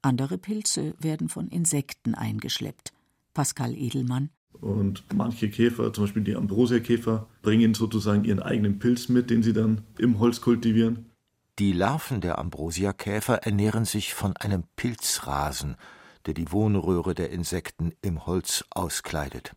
Andere 0.00 0.38
Pilze 0.38 0.94
werden 0.98 1.28
von 1.28 1.48
Insekten 1.48 2.14
eingeschleppt. 2.14 2.94
Pascal 3.34 3.74
Edelmann 3.74 4.30
und 4.62 5.04
manche 5.14 5.50
Käfer, 5.50 5.92
zum 5.92 6.04
Beispiel 6.04 6.24
die 6.24 6.34
Ambrosiakäfer, 6.34 7.26
bringen 7.42 7.74
sozusagen 7.74 8.24
ihren 8.24 8.40
eigenen 8.40 8.78
Pilz 8.78 9.10
mit, 9.10 9.28
den 9.28 9.42
sie 9.42 9.52
dann 9.52 9.82
im 9.98 10.18
Holz 10.18 10.40
kultivieren. 10.40 11.10
Die 11.58 11.72
Larven 11.72 12.22
der 12.22 12.38
Ambrosiakäfer 12.38 13.42
ernähren 13.42 13.84
sich 13.84 14.14
von 14.14 14.34
einem 14.38 14.64
Pilzrasen, 14.76 15.76
der 16.24 16.32
die 16.32 16.50
Wohnröhre 16.52 17.14
der 17.14 17.28
Insekten 17.32 17.92
im 18.00 18.24
Holz 18.24 18.64
auskleidet. 18.70 19.52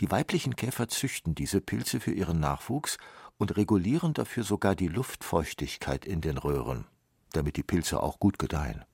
Die 0.00 0.10
weiblichen 0.10 0.56
Käfer 0.56 0.88
züchten 0.88 1.34
diese 1.34 1.60
Pilze 1.60 2.00
für 2.00 2.12
ihren 2.12 2.40
Nachwuchs 2.40 2.96
und 3.38 3.56
regulieren 3.56 4.12
dafür 4.12 4.44
sogar 4.44 4.74
die 4.74 4.88
Luftfeuchtigkeit 4.88 6.04
in 6.04 6.20
den 6.20 6.36
Röhren, 6.36 6.84
damit 7.32 7.56
die 7.56 7.62
Pilze 7.62 8.02
auch 8.02 8.18
gut 8.18 8.38
gedeihen. 8.38 8.84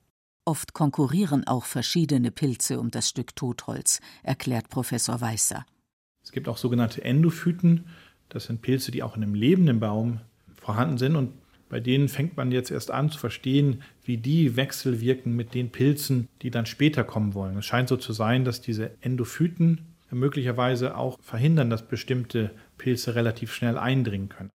Oft 0.46 0.74
konkurrieren 0.74 1.46
auch 1.46 1.64
verschiedene 1.64 2.30
Pilze 2.30 2.78
um 2.78 2.90
das 2.90 3.08
Stück 3.08 3.34
Totholz, 3.34 4.00
erklärt 4.22 4.68
Professor 4.68 5.20
Weißer. 5.20 5.64
Es 6.22 6.32
gibt 6.32 6.48
auch 6.48 6.58
sogenannte 6.58 7.02
Endophyten. 7.02 7.86
Das 8.28 8.44
sind 8.44 8.60
Pilze, 8.60 8.90
die 8.90 9.02
auch 9.02 9.16
in 9.16 9.22
einem 9.22 9.34
lebenden 9.34 9.80
Baum 9.80 10.20
vorhanden 10.54 10.98
sind. 10.98 11.16
Und 11.16 11.32
bei 11.70 11.80
denen 11.80 12.08
fängt 12.08 12.36
man 12.36 12.52
jetzt 12.52 12.70
erst 12.70 12.90
an 12.90 13.10
zu 13.10 13.18
verstehen, 13.18 13.82
wie 14.04 14.18
die 14.18 14.56
wechselwirken 14.56 15.34
mit 15.34 15.54
den 15.54 15.70
Pilzen, 15.70 16.28
die 16.42 16.50
dann 16.50 16.66
später 16.66 17.04
kommen 17.04 17.34
wollen. 17.34 17.56
Es 17.56 17.64
scheint 17.64 17.88
so 17.88 17.96
zu 17.96 18.12
sein, 18.12 18.44
dass 18.44 18.60
diese 18.60 18.90
Endophyten 19.00 19.94
möglicherweise 20.10 20.96
auch 20.96 21.18
verhindern, 21.20 21.70
dass 21.70 21.88
bestimmte 21.88 22.52
Pilze 22.84 23.14
relativ 23.14 23.54
schnell 23.54 23.78
eindringen 23.78 24.28
können. 24.28 24.50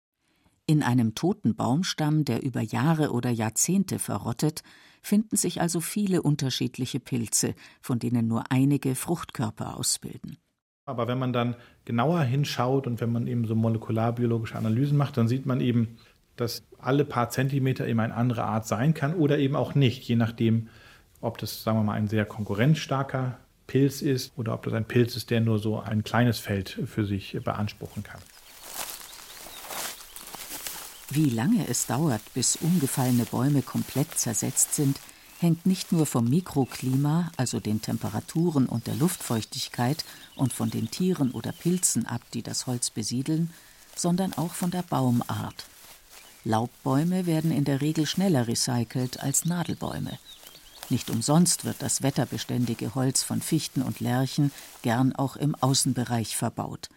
In 0.66 0.84
einem 0.84 1.16
toten 1.16 1.56
Baumstamm, 1.56 2.26
der 2.26 2.44
über 2.44 2.60
Jahre 2.60 3.12
oder 3.12 3.30
Jahrzehnte 3.30 4.00
verrottet, 4.00 4.64
finden 5.02 5.38
sich 5.38 5.62
also 5.62 5.80
viele 5.80 6.22
unterschiedliche 6.22 7.00
Pilze, 7.00 7.56
von 7.80 8.00
denen 8.00 8.28
nur 8.28 8.52
einige 8.52 8.96
Fruchtkörper 8.96 9.78
ausbilden. 9.78 10.36
Aber 10.86 11.08
wenn 11.08 11.18
man 11.18 11.32
dann 11.32 11.56
genauer 11.86 12.22
hinschaut 12.24 12.86
und 12.86 13.00
wenn 13.00 13.14
man 13.14 13.28
eben 13.28 13.46
so 13.46 13.56
molekularbiologische 13.56 14.58
Analysen 14.58 14.98
macht, 14.98 15.16
dann 15.16 15.30
sieht 15.30 15.46
man 15.46 15.62
eben, 15.62 15.98
dass 16.36 16.68
alle 16.80 17.06
paar 17.06 17.30
Zentimeter 17.30 17.88
eben 17.88 18.02
eine 18.02 18.14
andere 18.14 18.44
Art 18.44 18.68
sein 18.68 18.94
kann 18.94 19.14
oder 19.14 19.40
eben 19.40 19.56
auch 19.56 19.74
nicht, 19.74 20.04
je 20.04 20.18
nachdem, 20.18 20.68
ob 21.22 21.38
das, 21.38 21.64
sagen 21.64 21.80
wir 21.80 21.84
mal, 21.84 21.94
ein 21.94 22.10
sehr 22.10 22.26
konkurrenzstarker 22.26 23.40
Pilz 23.68 24.02
ist 24.02 24.32
oder 24.38 24.54
ob 24.54 24.64
das 24.64 24.74
ein 24.74 24.86
Pilz 24.86 25.16
ist, 25.16 25.30
der 25.30 25.42
nur 25.42 25.60
so 25.60 25.80
ein 25.80 26.04
kleines 26.04 26.40
Feld 26.40 26.80
für 26.86 27.06
sich 27.06 27.38
beanspruchen 27.44 28.04
kann. 28.04 28.22
Wie 31.10 31.30
lange 31.30 31.68
es 31.68 31.86
dauert, 31.86 32.22
bis 32.34 32.58
umgefallene 32.58 33.26
Bäume 33.26 33.62
komplett 33.62 34.18
zersetzt 34.18 34.74
sind, 34.74 35.00
hängt 35.40 35.66
nicht 35.66 35.92
nur 35.92 36.06
vom 36.06 36.30
Mikroklima, 36.30 37.32
also 37.38 37.60
den 37.60 37.82
Temperaturen 37.82 38.66
und 38.66 38.88
der 38.88 38.96
Luftfeuchtigkeit 38.96 40.04
und 40.36 40.52
von 40.52 40.70
den 40.70 40.90
Tieren 40.90 41.32
oder 41.32 41.52
Pilzen 41.52 42.06
ab, 42.08 42.22
die 42.34 42.42
das 42.42 42.68
Holz 42.68 42.90
besiedeln, 42.90 43.52
sondern 43.96 44.34
auch 44.34 44.54
von 44.54 44.72
der 44.72 44.82
Baumart. 44.82 45.66
Laubbäume 46.44 47.26
werden 47.26 47.52
in 47.52 47.66
der 47.66 47.82
Regel 47.82 48.06
schneller 48.06 48.48
recycelt 48.48 49.20
als 49.20 49.46
Nadelbäume. 49.46 50.18
Nicht 50.90 51.10
umsonst 51.10 51.66
wird 51.66 51.82
das 51.82 52.02
wetterbeständige 52.02 52.96
Holz 52.96 53.24
von 53.24 53.42
Fichten 53.42 53.82
und 53.82 54.00
Lärchen 54.00 54.52
gern 54.84 55.14
auch 55.14 55.36
im 55.36 55.54
Außenbereich 55.56 56.38
verbaut. 56.38 56.90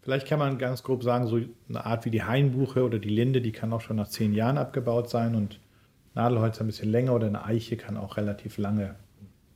Vielleicht 0.00 0.26
kann 0.26 0.38
man 0.38 0.58
ganz 0.58 0.82
grob 0.82 1.02
sagen, 1.02 1.26
so 1.26 1.40
eine 1.68 1.84
Art 1.84 2.04
wie 2.04 2.10
die 2.10 2.22
Hainbuche 2.22 2.84
oder 2.84 2.98
die 2.98 3.08
Linde, 3.08 3.40
die 3.40 3.52
kann 3.52 3.72
auch 3.72 3.80
schon 3.80 3.96
nach 3.96 4.08
zehn 4.08 4.34
Jahren 4.34 4.58
abgebaut 4.58 5.08
sein 5.08 5.34
und 5.34 5.60
Nadelholz 6.14 6.60
ein 6.60 6.66
bisschen 6.66 6.90
länger 6.90 7.14
oder 7.14 7.26
eine 7.26 7.44
Eiche 7.44 7.76
kann 7.76 7.96
auch 7.96 8.16
relativ 8.16 8.56
lange, 8.58 8.96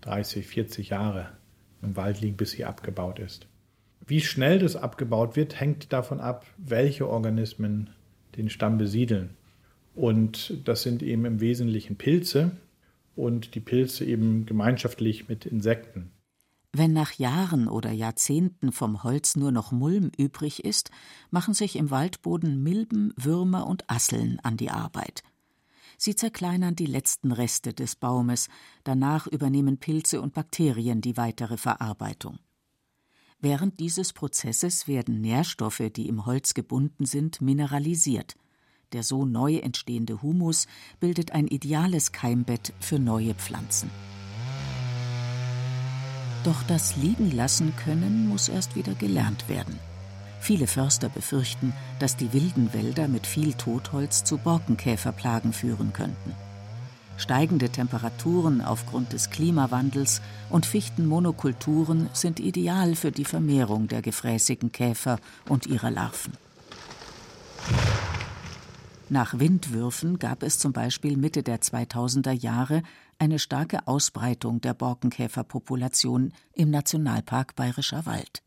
30, 0.02 0.46
40 0.46 0.90
Jahre 0.90 1.28
im 1.82 1.96
Wald 1.96 2.20
liegen, 2.20 2.36
bis 2.36 2.52
sie 2.52 2.64
abgebaut 2.64 3.18
ist. 3.18 3.46
Wie 4.06 4.20
schnell 4.20 4.58
das 4.58 4.74
abgebaut 4.74 5.36
wird, 5.36 5.60
hängt 5.60 5.92
davon 5.92 6.20
ab, 6.20 6.46
welche 6.56 7.08
Organismen 7.08 7.90
den 8.36 8.48
Stamm 8.48 8.78
besiedeln. 8.78 9.30
Und 9.94 10.54
das 10.64 10.82
sind 10.82 11.02
eben 11.02 11.24
im 11.24 11.40
Wesentlichen 11.40 11.96
Pilze. 11.96 12.52
Und 13.18 13.54
die 13.54 13.60
Pilze 13.60 14.04
eben 14.04 14.46
gemeinschaftlich 14.46 15.28
mit 15.28 15.44
Insekten. 15.44 16.12
Wenn 16.72 16.92
nach 16.92 17.12
Jahren 17.12 17.66
oder 17.66 17.90
Jahrzehnten 17.90 18.72
vom 18.72 19.02
Holz 19.02 19.36
nur 19.36 19.52
noch 19.52 19.72
Mulm 19.72 20.10
übrig 20.16 20.64
ist, 20.64 20.90
machen 21.30 21.54
sich 21.54 21.76
im 21.76 21.90
Waldboden 21.90 22.62
Milben, 22.62 23.12
Würmer 23.16 23.66
und 23.66 23.90
Asseln 23.90 24.38
an 24.42 24.56
die 24.56 24.70
Arbeit. 24.70 25.22
Sie 25.96 26.14
zerkleinern 26.14 26.76
die 26.76 26.86
letzten 26.86 27.32
Reste 27.32 27.74
des 27.74 27.96
Baumes, 27.96 28.48
danach 28.84 29.26
übernehmen 29.26 29.78
Pilze 29.78 30.20
und 30.20 30.34
Bakterien 30.34 31.00
die 31.00 31.16
weitere 31.16 31.56
Verarbeitung. 31.56 32.38
Während 33.40 33.80
dieses 33.80 34.12
Prozesses 34.12 34.86
werden 34.86 35.20
Nährstoffe, 35.20 35.82
die 35.94 36.08
im 36.08 36.26
Holz 36.26 36.54
gebunden 36.54 37.06
sind, 37.06 37.40
mineralisiert. 37.40 38.36
Der 38.94 39.02
so 39.02 39.26
neu 39.26 39.56
entstehende 39.56 40.22
Humus 40.22 40.66
bildet 40.98 41.32
ein 41.32 41.46
ideales 41.46 42.12
Keimbett 42.12 42.72
für 42.80 42.98
neue 42.98 43.34
Pflanzen. 43.34 43.90
Doch 46.42 46.62
das 46.62 46.96
Liegenlassen 46.96 47.76
können 47.76 48.28
muss 48.28 48.48
erst 48.48 48.76
wieder 48.76 48.94
gelernt 48.94 49.50
werden. 49.50 49.78
Viele 50.40 50.66
Förster 50.66 51.10
befürchten, 51.10 51.74
dass 51.98 52.16
die 52.16 52.32
wilden 52.32 52.72
Wälder 52.72 53.08
mit 53.08 53.26
viel 53.26 53.52
Totholz 53.52 54.24
zu 54.24 54.38
Borkenkäferplagen 54.38 55.52
führen 55.52 55.92
könnten. 55.92 56.32
Steigende 57.18 57.68
Temperaturen 57.68 58.62
aufgrund 58.62 59.12
des 59.12 59.28
Klimawandels 59.28 60.22
und 60.48 60.64
Fichtenmonokulturen 60.64 62.08
sind 62.14 62.40
ideal 62.40 62.94
für 62.94 63.12
die 63.12 63.26
Vermehrung 63.26 63.88
der 63.88 64.00
gefräßigen 64.00 64.72
Käfer 64.72 65.18
und 65.46 65.66
ihrer 65.66 65.90
Larven. 65.90 66.32
Nach 69.10 69.38
Windwürfen 69.38 70.18
gab 70.18 70.42
es 70.42 70.58
zum 70.58 70.74
Beispiel 70.74 71.16
Mitte 71.16 71.42
der 71.42 71.62
2000er 71.62 72.32
Jahre 72.32 72.82
eine 73.18 73.38
starke 73.38 73.86
Ausbreitung 73.86 74.60
der 74.60 74.74
Borkenkäferpopulation 74.74 76.34
im 76.52 76.70
Nationalpark 76.70 77.56
Bayerischer 77.56 78.04
Wald. 78.04 78.42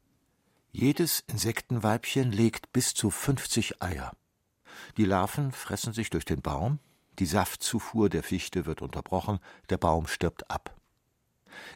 Jedes 0.72 1.24
Insektenweibchen 1.28 2.32
legt 2.32 2.72
bis 2.74 2.94
zu 2.94 3.10
50 3.10 3.82
Eier. 3.82 4.12
Die 4.98 5.06
Larven 5.06 5.52
fressen 5.52 5.94
sich 5.94 6.12
durch 6.12 6.26
den 6.26 6.44
Baum, 6.44 6.78
die 7.18 7.26
Saftzufuhr 7.26 8.10
der 8.10 8.24
Fichte 8.24 8.68
wird 8.68 8.84
unterbrochen, 8.84 9.40
der 9.70 9.78
Baum 9.78 10.06
stirbt 10.06 10.50
ab. 10.52 10.76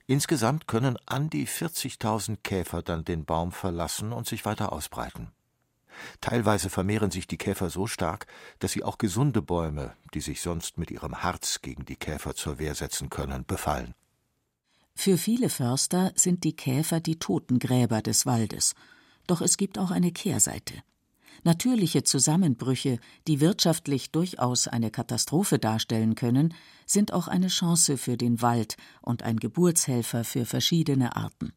Insgesamt 0.06 0.68
können 0.68 0.98
an 1.08 1.30
die 1.32 1.48
40.000 1.48 2.38
Käfer 2.44 2.84
dann 2.84 3.04
den 3.04 3.26
Baum 3.26 3.52
verlassen 3.52 4.14
und 4.14 4.28
sich 4.28 4.46
weiter 4.46 4.72
ausbreiten. 4.72 5.32
Teilweise 6.22 6.70
vermehren 6.70 7.12
sich 7.12 7.28
die 7.28 7.38
Käfer 7.38 7.70
so 7.70 7.88
stark, 7.88 8.28
dass 8.60 8.72
sie 8.72 8.84
auch 8.84 8.98
gesunde 8.98 9.42
Bäume, 9.42 9.94
die 10.14 10.22
sich 10.22 10.42
sonst 10.42 10.78
mit 10.78 10.92
ihrem 10.92 11.24
Harz 11.24 11.62
gegen 11.62 11.86
die 11.86 11.96
Käfer 11.96 12.36
zur 12.36 12.60
Wehr 12.60 12.76
setzen 12.76 13.10
können, 13.10 13.46
befallen. 13.46 13.94
Für 14.96 15.18
viele 15.18 15.50
Förster 15.50 16.14
sind 16.16 16.44
die 16.44 16.56
Käfer 16.56 17.02
die 17.02 17.20
Totengräber 17.20 18.02
des 18.02 18.26
Waldes. 18.26 18.74
Doch 19.28 19.42
es 19.42 19.58
gibt 19.58 19.78
auch 19.78 19.92
eine 19.92 20.12
Kehrseite. 20.12 20.74
Natürliche 21.44 22.04
Zusammenbrüche, 22.04 23.00
die 23.28 23.40
wirtschaftlich 23.42 24.12
durchaus 24.12 24.68
eine 24.68 24.90
Katastrophe 24.90 25.60
darstellen 25.60 26.16
können, 26.16 26.54
sind 26.86 27.14
auch 27.14 27.28
eine 27.28 27.50
Chance 27.50 27.98
für 27.98 28.18
den 28.18 28.42
Wald 28.42 28.78
und 29.02 29.24
ein 29.24 29.38
Geburtshelfer 29.38 30.24
für 30.24 30.46
verschiedene 30.46 31.16
Arten. 31.16 31.54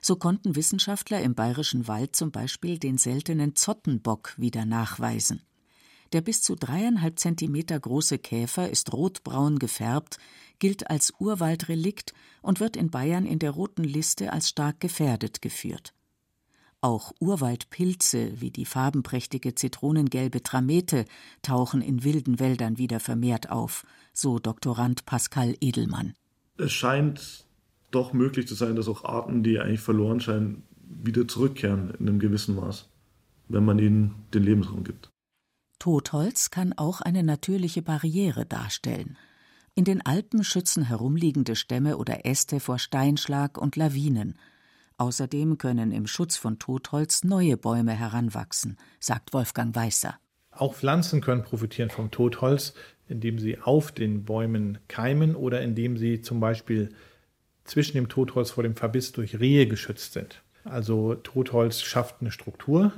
So 0.00 0.16
konnten 0.16 0.56
Wissenschaftler 0.56 1.20
im 1.22 1.34
Bayerischen 1.34 1.88
Wald 1.88 2.16
zum 2.16 2.30
Beispiel 2.30 2.78
den 2.78 2.98
seltenen 2.98 3.56
Zottenbock 3.56 4.34
wieder 4.36 4.64
nachweisen. 4.64 5.42
Der 6.12 6.22
bis 6.22 6.40
zu 6.40 6.54
dreieinhalb 6.54 7.18
Zentimeter 7.18 7.78
große 7.78 8.18
Käfer 8.18 8.70
ist 8.70 8.92
rotbraun 8.92 9.58
gefärbt, 9.58 10.18
gilt 10.58 10.88
als 10.90 11.12
Urwaldrelikt 11.18 12.14
und 12.40 12.60
wird 12.60 12.76
in 12.76 12.90
Bayern 12.90 13.26
in 13.26 13.38
der 13.38 13.50
Roten 13.50 13.84
Liste 13.84 14.32
als 14.32 14.48
stark 14.48 14.80
gefährdet 14.80 15.42
geführt. 15.42 15.92
Auch 16.80 17.12
Urwaldpilze 17.18 18.40
wie 18.40 18.50
die 18.52 18.64
farbenprächtige 18.64 19.54
zitronengelbe 19.54 20.42
Tramete 20.42 21.04
tauchen 21.42 21.82
in 21.82 22.04
wilden 22.04 22.38
Wäldern 22.38 22.78
wieder 22.78 23.00
vermehrt 23.00 23.50
auf, 23.50 23.84
so 24.12 24.38
Doktorand 24.38 25.04
Pascal 25.04 25.56
Edelmann. 25.60 26.14
Es 26.56 26.72
scheint 26.72 27.47
doch 27.90 28.12
möglich 28.12 28.46
zu 28.46 28.54
sein, 28.54 28.76
dass 28.76 28.88
auch 28.88 29.04
Arten, 29.04 29.42
die 29.42 29.58
eigentlich 29.58 29.80
verloren 29.80 30.20
scheinen, 30.20 30.62
wieder 30.88 31.28
zurückkehren 31.28 31.94
in 31.98 32.08
einem 32.08 32.18
gewissen 32.18 32.56
Maß, 32.56 32.88
wenn 33.48 33.64
man 33.64 33.78
ihnen 33.78 34.14
den 34.34 34.42
Lebensraum 34.42 34.84
gibt. 34.84 35.10
Totholz 35.78 36.50
kann 36.50 36.72
auch 36.72 37.00
eine 37.00 37.22
natürliche 37.22 37.82
Barriere 37.82 38.46
darstellen. 38.46 39.16
In 39.74 39.84
den 39.84 40.04
Alpen 40.04 40.42
schützen 40.42 40.82
herumliegende 40.82 41.54
Stämme 41.54 41.98
oder 41.98 42.26
Äste 42.26 42.58
vor 42.58 42.80
Steinschlag 42.80 43.56
und 43.56 43.76
Lawinen. 43.76 44.36
Außerdem 44.96 45.56
können 45.56 45.92
im 45.92 46.08
Schutz 46.08 46.36
von 46.36 46.58
Totholz 46.58 47.22
neue 47.22 47.56
Bäume 47.56 47.92
heranwachsen, 47.92 48.76
sagt 48.98 49.32
Wolfgang 49.32 49.74
Weißer. 49.76 50.18
Auch 50.50 50.74
Pflanzen 50.74 51.20
können 51.20 51.44
profitieren 51.44 51.90
vom 51.90 52.10
Totholz, 52.10 52.74
indem 53.06 53.38
sie 53.38 53.60
auf 53.60 53.92
den 53.92 54.24
Bäumen 54.24 54.78
keimen 54.88 55.36
oder 55.36 55.62
indem 55.62 55.96
sie 55.96 56.20
zum 56.22 56.40
Beispiel 56.40 56.88
zwischen 57.68 57.96
dem 57.96 58.08
Totholz 58.08 58.50
vor 58.50 58.62
dem 58.62 58.74
Verbiss 58.74 59.12
durch 59.12 59.38
Rehe 59.38 59.66
geschützt 59.66 60.14
sind. 60.14 60.42
Also 60.64 61.14
Totholz 61.14 61.82
schafft 61.82 62.16
eine 62.20 62.30
Struktur, 62.30 62.92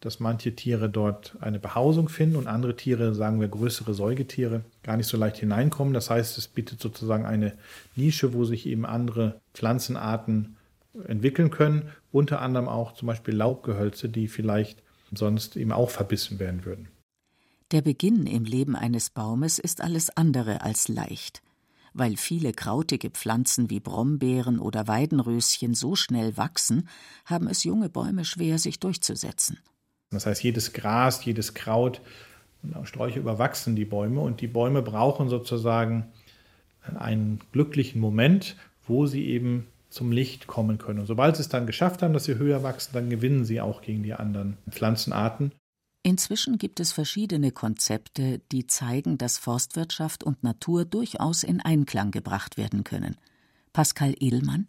dass 0.00 0.20
manche 0.20 0.54
Tiere 0.54 0.88
dort 0.88 1.36
eine 1.40 1.58
Behausung 1.58 2.08
finden 2.08 2.36
und 2.36 2.46
andere 2.46 2.74
Tiere, 2.74 3.14
sagen 3.14 3.40
wir 3.40 3.48
größere 3.48 3.92
Säugetiere, 3.92 4.62
gar 4.82 4.96
nicht 4.96 5.06
so 5.06 5.16
leicht 5.16 5.36
hineinkommen. 5.36 5.92
Das 5.92 6.08
heißt, 6.08 6.38
es 6.38 6.48
bietet 6.48 6.80
sozusagen 6.80 7.26
eine 7.26 7.58
Nische, 7.96 8.32
wo 8.32 8.44
sich 8.44 8.66
eben 8.66 8.86
andere 8.86 9.40
Pflanzenarten 9.52 10.56
entwickeln 11.06 11.50
können, 11.50 11.90
unter 12.12 12.40
anderem 12.40 12.68
auch 12.68 12.94
zum 12.94 13.06
Beispiel 13.06 13.34
Laubgehölze, 13.34 14.08
die 14.08 14.28
vielleicht 14.28 14.82
sonst 15.12 15.56
eben 15.56 15.72
auch 15.72 15.90
verbissen 15.90 16.38
werden 16.38 16.64
würden. 16.64 16.88
Der 17.72 17.82
Beginn 17.82 18.26
im 18.26 18.44
Leben 18.44 18.74
eines 18.74 19.10
Baumes 19.10 19.58
ist 19.58 19.80
alles 19.80 20.10
andere 20.16 20.62
als 20.62 20.88
leicht. 20.88 21.42
Weil 21.92 22.16
viele 22.16 22.52
krautige 22.52 23.10
Pflanzen 23.10 23.70
wie 23.70 23.80
Brombeeren 23.80 24.58
oder 24.58 24.86
Weidenröschen 24.88 25.74
so 25.74 25.96
schnell 25.96 26.36
wachsen, 26.36 26.88
haben 27.24 27.48
es 27.48 27.64
junge 27.64 27.88
Bäume 27.88 28.24
schwer, 28.24 28.58
sich 28.58 28.78
durchzusetzen. 28.78 29.58
Das 30.10 30.26
heißt, 30.26 30.42
jedes 30.42 30.72
Gras, 30.72 31.24
jedes 31.24 31.54
Kraut 31.54 32.00
und 32.62 32.76
auch 32.76 32.86
Sträucher 32.86 33.18
überwachsen 33.18 33.76
die 33.76 33.84
Bäume 33.84 34.20
und 34.20 34.40
die 34.40 34.48
Bäume 34.48 34.82
brauchen 34.82 35.28
sozusagen 35.28 36.06
einen 36.82 37.40
glücklichen 37.52 38.00
Moment, 38.00 38.56
wo 38.86 39.06
sie 39.06 39.26
eben 39.26 39.66
zum 39.88 40.12
Licht 40.12 40.46
kommen 40.46 40.78
können. 40.78 41.00
Und 41.00 41.06
sobald 41.06 41.36
sie 41.36 41.42
es 41.42 41.48
dann 41.48 41.66
geschafft 41.66 42.02
haben, 42.02 42.12
dass 42.12 42.24
sie 42.24 42.36
höher 42.36 42.62
wachsen, 42.62 42.92
dann 42.92 43.10
gewinnen 43.10 43.44
sie 43.44 43.60
auch 43.60 43.82
gegen 43.82 44.02
die 44.02 44.14
anderen 44.14 44.56
Pflanzenarten. 44.70 45.52
Inzwischen 46.02 46.56
gibt 46.56 46.80
es 46.80 46.92
verschiedene 46.92 47.52
Konzepte, 47.52 48.40
die 48.52 48.66
zeigen, 48.66 49.18
dass 49.18 49.36
Forstwirtschaft 49.36 50.24
und 50.24 50.42
Natur 50.42 50.86
durchaus 50.86 51.42
in 51.42 51.60
Einklang 51.60 52.10
gebracht 52.10 52.56
werden 52.56 52.84
können. 52.84 53.16
Pascal 53.74 54.14
Edelmann. 54.18 54.66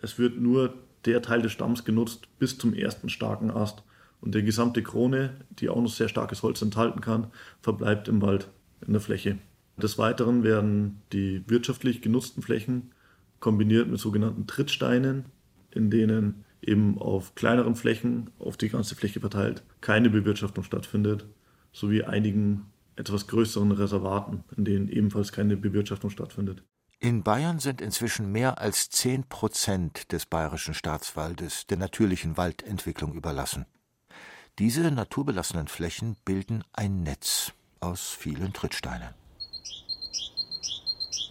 Es 0.00 0.18
wird 0.18 0.40
nur 0.40 0.74
der 1.04 1.22
Teil 1.22 1.42
des 1.42 1.52
Stamms 1.52 1.84
genutzt 1.84 2.28
bis 2.38 2.58
zum 2.58 2.74
ersten 2.74 3.08
starken 3.08 3.50
Ast. 3.50 3.84
Und 4.20 4.34
die 4.34 4.42
gesamte 4.42 4.82
Krone, 4.82 5.36
die 5.50 5.68
auch 5.68 5.80
noch 5.80 5.90
sehr 5.90 6.08
starkes 6.08 6.42
Holz 6.42 6.62
enthalten 6.62 7.00
kann, 7.00 7.28
verbleibt 7.60 8.08
im 8.08 8.20
Wald, 8.20 8.48
in 8.84 8.92
der 8.92 9.00
Fläche. 9.00 9.38
Des 9.76 9.98
Weiteren 9.98 10.42
werden 10.42 11.02
die 11.12 11.42
wirtschaftlich 11.48 12.02
genutzten 12.02 12.42
Flächen 12.42 12.92
kombiniert 13.40 13.88
mit 13.88 13.98
sogenannten 13.98 14.46
Trittsteinen, 14.46 15.26
in 15.70 15.90
denen 15.90 16.44
eben 16.62 16.98
auf 16.98 17.34
kleineren 17.34 17.74
Flächen, 17.74 18.30
auf 18.38 18.56
die 18.56 18.68
ganze 18.68 18.94
Fläche 18.94 19.20
verteilt, 19.20 19.62
keine 19.80 20.10
Bewirtschaftung 20.10 20.64
stattfindet, 20.64 21.26
sowie 21.72 22.04
einigen 22.04 22.66
etwas 22.96 23.26
größeren 23.26 23.72
Reservaten, 23.72 24.44
in 24.56 24.64
denen 24.64 24.88
ebenfalls 24.88 25.32
keine 25.32 25.56
Bewirtschaftung 25.56 26.10
stattfindet. 26.10 26.62
In 27.00 27.24
Bayern 27.24 27.58
sind 27.58 27.80
inzwischen 27.80 28.30
mehr 28.30 28.60
als 28.60 28.88
10 28.90 29.24
Prozent 29.24 30.12
des 30.12 30.24
bayerischen 30.24 30.74
Staatswaldes 30.74 31.66
der 31.66 31.78
natürlichen 31.78 32.36
Waldentwicklung 32.36 33.14
überlassen. 33.14 33.66
Diese 34.58 34.88
naturbelassenen 34.90 35.66
Flächen 35.66 36.16
bilden 36.24 36.62
ein 36.72 37.02
Netz 37.02 37.52
aus 37.80 38.10
vielen 38.10 38.52
Trittsteinen. 38.52 39.21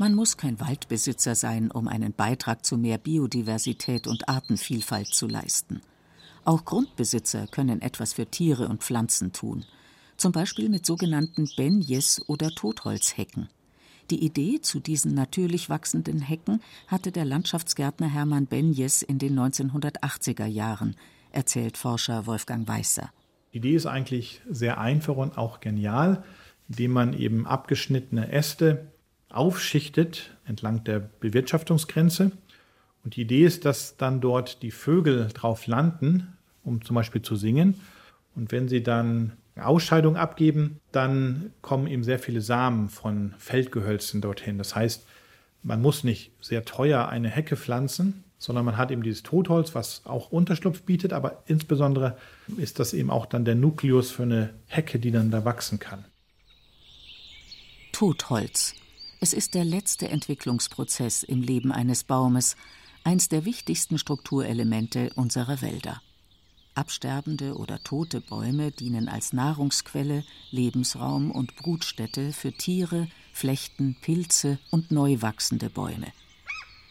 Man 0.02 0.16
muss 0.16 0.36
kein 0.36 0.60
Waldbesitzer 0.60 1.36
sein, 1.36 1.70
um 1.70 1.88
einen 1.88 2.12
Beitrag 2.12 2.66
zu 2.66 2.76
mehr 2.76 2.98
Biodiversität 2.98 4.08
und 4.08 4.28
Artenvielfalt 4.28 5.10
zu 5.10 5.28
leisten. 5.28 5.82
Auch 6.44 6.66
Grundbesitzer 6.66 7.46
können 7.46 7.84
etwas 7.84 8.14
für 8.14 8.26
Tiere 8.26 8.68
und 8.68 8.82
Pflanzen 8.82 9.32
tun, 9.32 9.64
zum 10.18 10.32
Beispiel 10.32 10.70
mit 10.70 10.88
sogenannten 10.88 11.48
Benjes 11.56 12.20
oder 12.28 12.50
Totholzhecken. 12.50 13.50
Die 14.10 14.26
Idee 14.26 14.60
zu 14.60 14.80
diesen 14.80 15.14
natürlich 15.14 15.70
wachsenden 15.70 16.20
Hecken 16.20 16.62
hatte 16.88 17.12
der 17.12 17.26
Landschaftsgärtner 17.26 18.12
Hermann 18.12 18.48
Benjes 18.48 19.04
in 19.04 19.20
den 19.20 19.38
1980er 19.38 20.48
Jahren, 20.48 20.96
erzählt 21.32 21.78
Forscher 21.78 22.26
Wolfgang 22.26 22.68
Weißer. 22.68 23.12
Die 23.54 23.58
Idee 23.58 23.76
ist 23.76 23.86
eigentlich 23.86 24.42
sehr 24.50 24.80
einfach 24.80 25.16
und 25.16 25.38
auch 25.38 25.60
genial, 25.60 26.24
indem 26.70 26.92
man 26.92 27.14
eben 27.14 27.46
abgeschnittene 27.46 28.32
Äste 28.32 28.91
aufschichtet 29.34 30.36
entlang 30.46 30.84
der 30.84 31.00
Bewirtschaftungsgrenze. 31.00 32.32
Und 33.04 33.16
die 33.16 33.22
Idee 33.22 33.46
ist, 33.46 33.66
dass 33.66 33.98
dann 33.98 34.22
dort 34.22 34.62
die 34.62 34.72
Vögel 34.72 35.30
drauf 35.34 35.68
landen, 35.68 36.38
um 36.64 36.84
zum 36.84 36.96
Beispiel 36.96 37.22
zu 37.22 37.36
singen. 37.36 37.80
Und 38.36 38.52
wenn 38.52 38.68
sie 38.68 38.84
dann 38.84 39.34
Ausscheidung 39.56 40.16
abgeben, 40.16 40.80
dann 40.92 41.52
kommen 41.62 41.88
eben 41.88 42.04
sehr 42.04 42.20
viele 42.20 42.42
Samen 42.42 42.90
von 42.90 43.34
Feldgehölzen 43.38 44.22
dorthin. 44.22 44.58
Das 44.58 44.76
heißt, 44.76 45.06
man 45.64 45.82
muss 45.82 46.04
nicht 46.04 46.32
sehr 46.42 46.66
teuer 46.66 47.08
eine 47.10 47.30
Hecke 47.30 47.56
pflanzen, 47.56 48.24
sondern 48.38 48.66
man 48.66 48.78
hat 48.78 48.90
eben 48.90 49.04
dieses 49.04 49.22
Totholz, 49.22 49.76
was 49.76 50.02
auch 50.06 50.32
Unterschlupf 50.32 50.82
bietet, 50.82 51.14
aber 51.14 51.44
insbesondere 51.46 52.18
ist 52.58 52.80
das 52.80 52.94
eben 52.94 53.12
auch 53.12 53.28
dann 53.28 53.46
der 53.46 53.56
Nukleus 53.56 54.10
für 54.10 54.24
eine 54.24 54.54
Hecke, 54.66 54.98
die 54.98 55.12
dann 55.12 55.30
da 55.30 55.46
wachsen 55.46 55.78
kann. 55.78 56.06
Totholz. 57.92 58.74
Es 59.24 59.34
ist 59.34 59.54
der 59.54 59.66
letzte 59.66 60.10
Entwicklungsprozess 60.10 61.22
im 61.22 61.44
Leben 61.44 61.72
eines 61.72 62.04
Baumes, 62.04 62.56
eins 63.04 63.30
der 63.30 63.46
wichtigsten 63.46 64.00
Strukturelemente 64.00 65.12
unserer 65.14 65.62
Wälder. 65.62 66.02
Absterbende 66.74 67.56
oder 67.56 67.84
tote 67.84 68.20
Bäume 68.20 68.72
dienen 68.72 69.08
als 69.08 69.32
Nahrungsquelle, 69.32 70.24
Lebensraum 70.50 71.30
und 71.30 71.56
Brutstätte 71.56 72.34
für 72.34 72.52
Tiere, 72.52 73.10
Flechten, 73.32 73.96
Pilze 74.02 74.58
und 74.72 74.90
neu 74.90 75.22
wachsende 75.22 75.70
Bäume. 75.70 76.12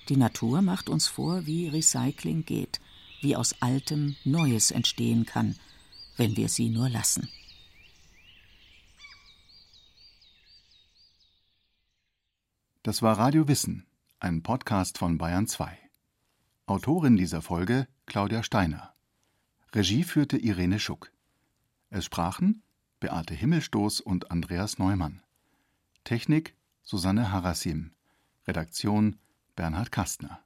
Die 0.08 0.16
Natur 0.16 0.62
macht 0.62 0.88
uns 0.88 1.08
vor, 1.08 1.46
wie 1.46 1.66
Recycling 1.66 2.44
geht, 2.44 2.80
wie 3.22 3.34
aus 3.34 3.56
Altem 3.58 4.14
Neues 4.22 4.70
entstehen 4.70 5.26
kann, 5.26 5.56
wenn 6.16 6.36
wir 6.36 6.48
sie 6.48 6.68
nur 6.68 6.88
lassen. 6.88 7.28
Das 12.82 13.02
war 13.02 13.18
Radio 13.18 13.46
Wissen, 13.46 13.86
ein 14.20 14.42
Podcast 14.42 14.96
von 14.96 15.18
Bayern 15.18 15.46
2. 15.46 15.76
Autorin 16.64 17.18
dieser 17.18 17.42
Folge 17.42 17.86
Claudia 18.06 18.42
Steiner. 18.42 18.94
Regie 19.74 20.02
führte 20.02 20.38
Irene 20.38 20.80
Schuck. 20.80 21.12
Es 21.90 22.06
sprachen 22.06 22.62
Beate 22.98 23.34
Himmelstoß 23.34 24.00
und 24.00 24.30
Andreas 24.30 24.78
Neumann. 24.78 25.22
Technik 26.04 26.56
Susanne 26.82 27.30
Harasim. 27.30 27.92
Redaktion 28.46 29.18
Bernhard 29.56 29.92
Kastner. 29.92 30.40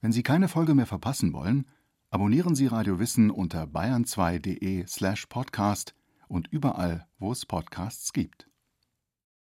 Wenn 0.00 0.12
Sie 0.12 0.22
keine 0.22 0.46
Folge 0.46 0.76
mehr 0.76 0.86
verpassen 0.86 1.32
wollen, 1.32 1.66
abonnieren 2.10 2.54
Sie 2.54 2.68
Radio 2.68 3.00
Wissen 3.00 3.32
unter 3.32 3.64
bayern2.de 3.64 4.86
slash 4.86 5.26
podcast 5.26 5.96
und 6.28 6.46
überall, 6.52 7.08
wo 7.18 7.32
es 7.32 7.46
Podcasts 7.46 8.12
gibt. 8.12 8.49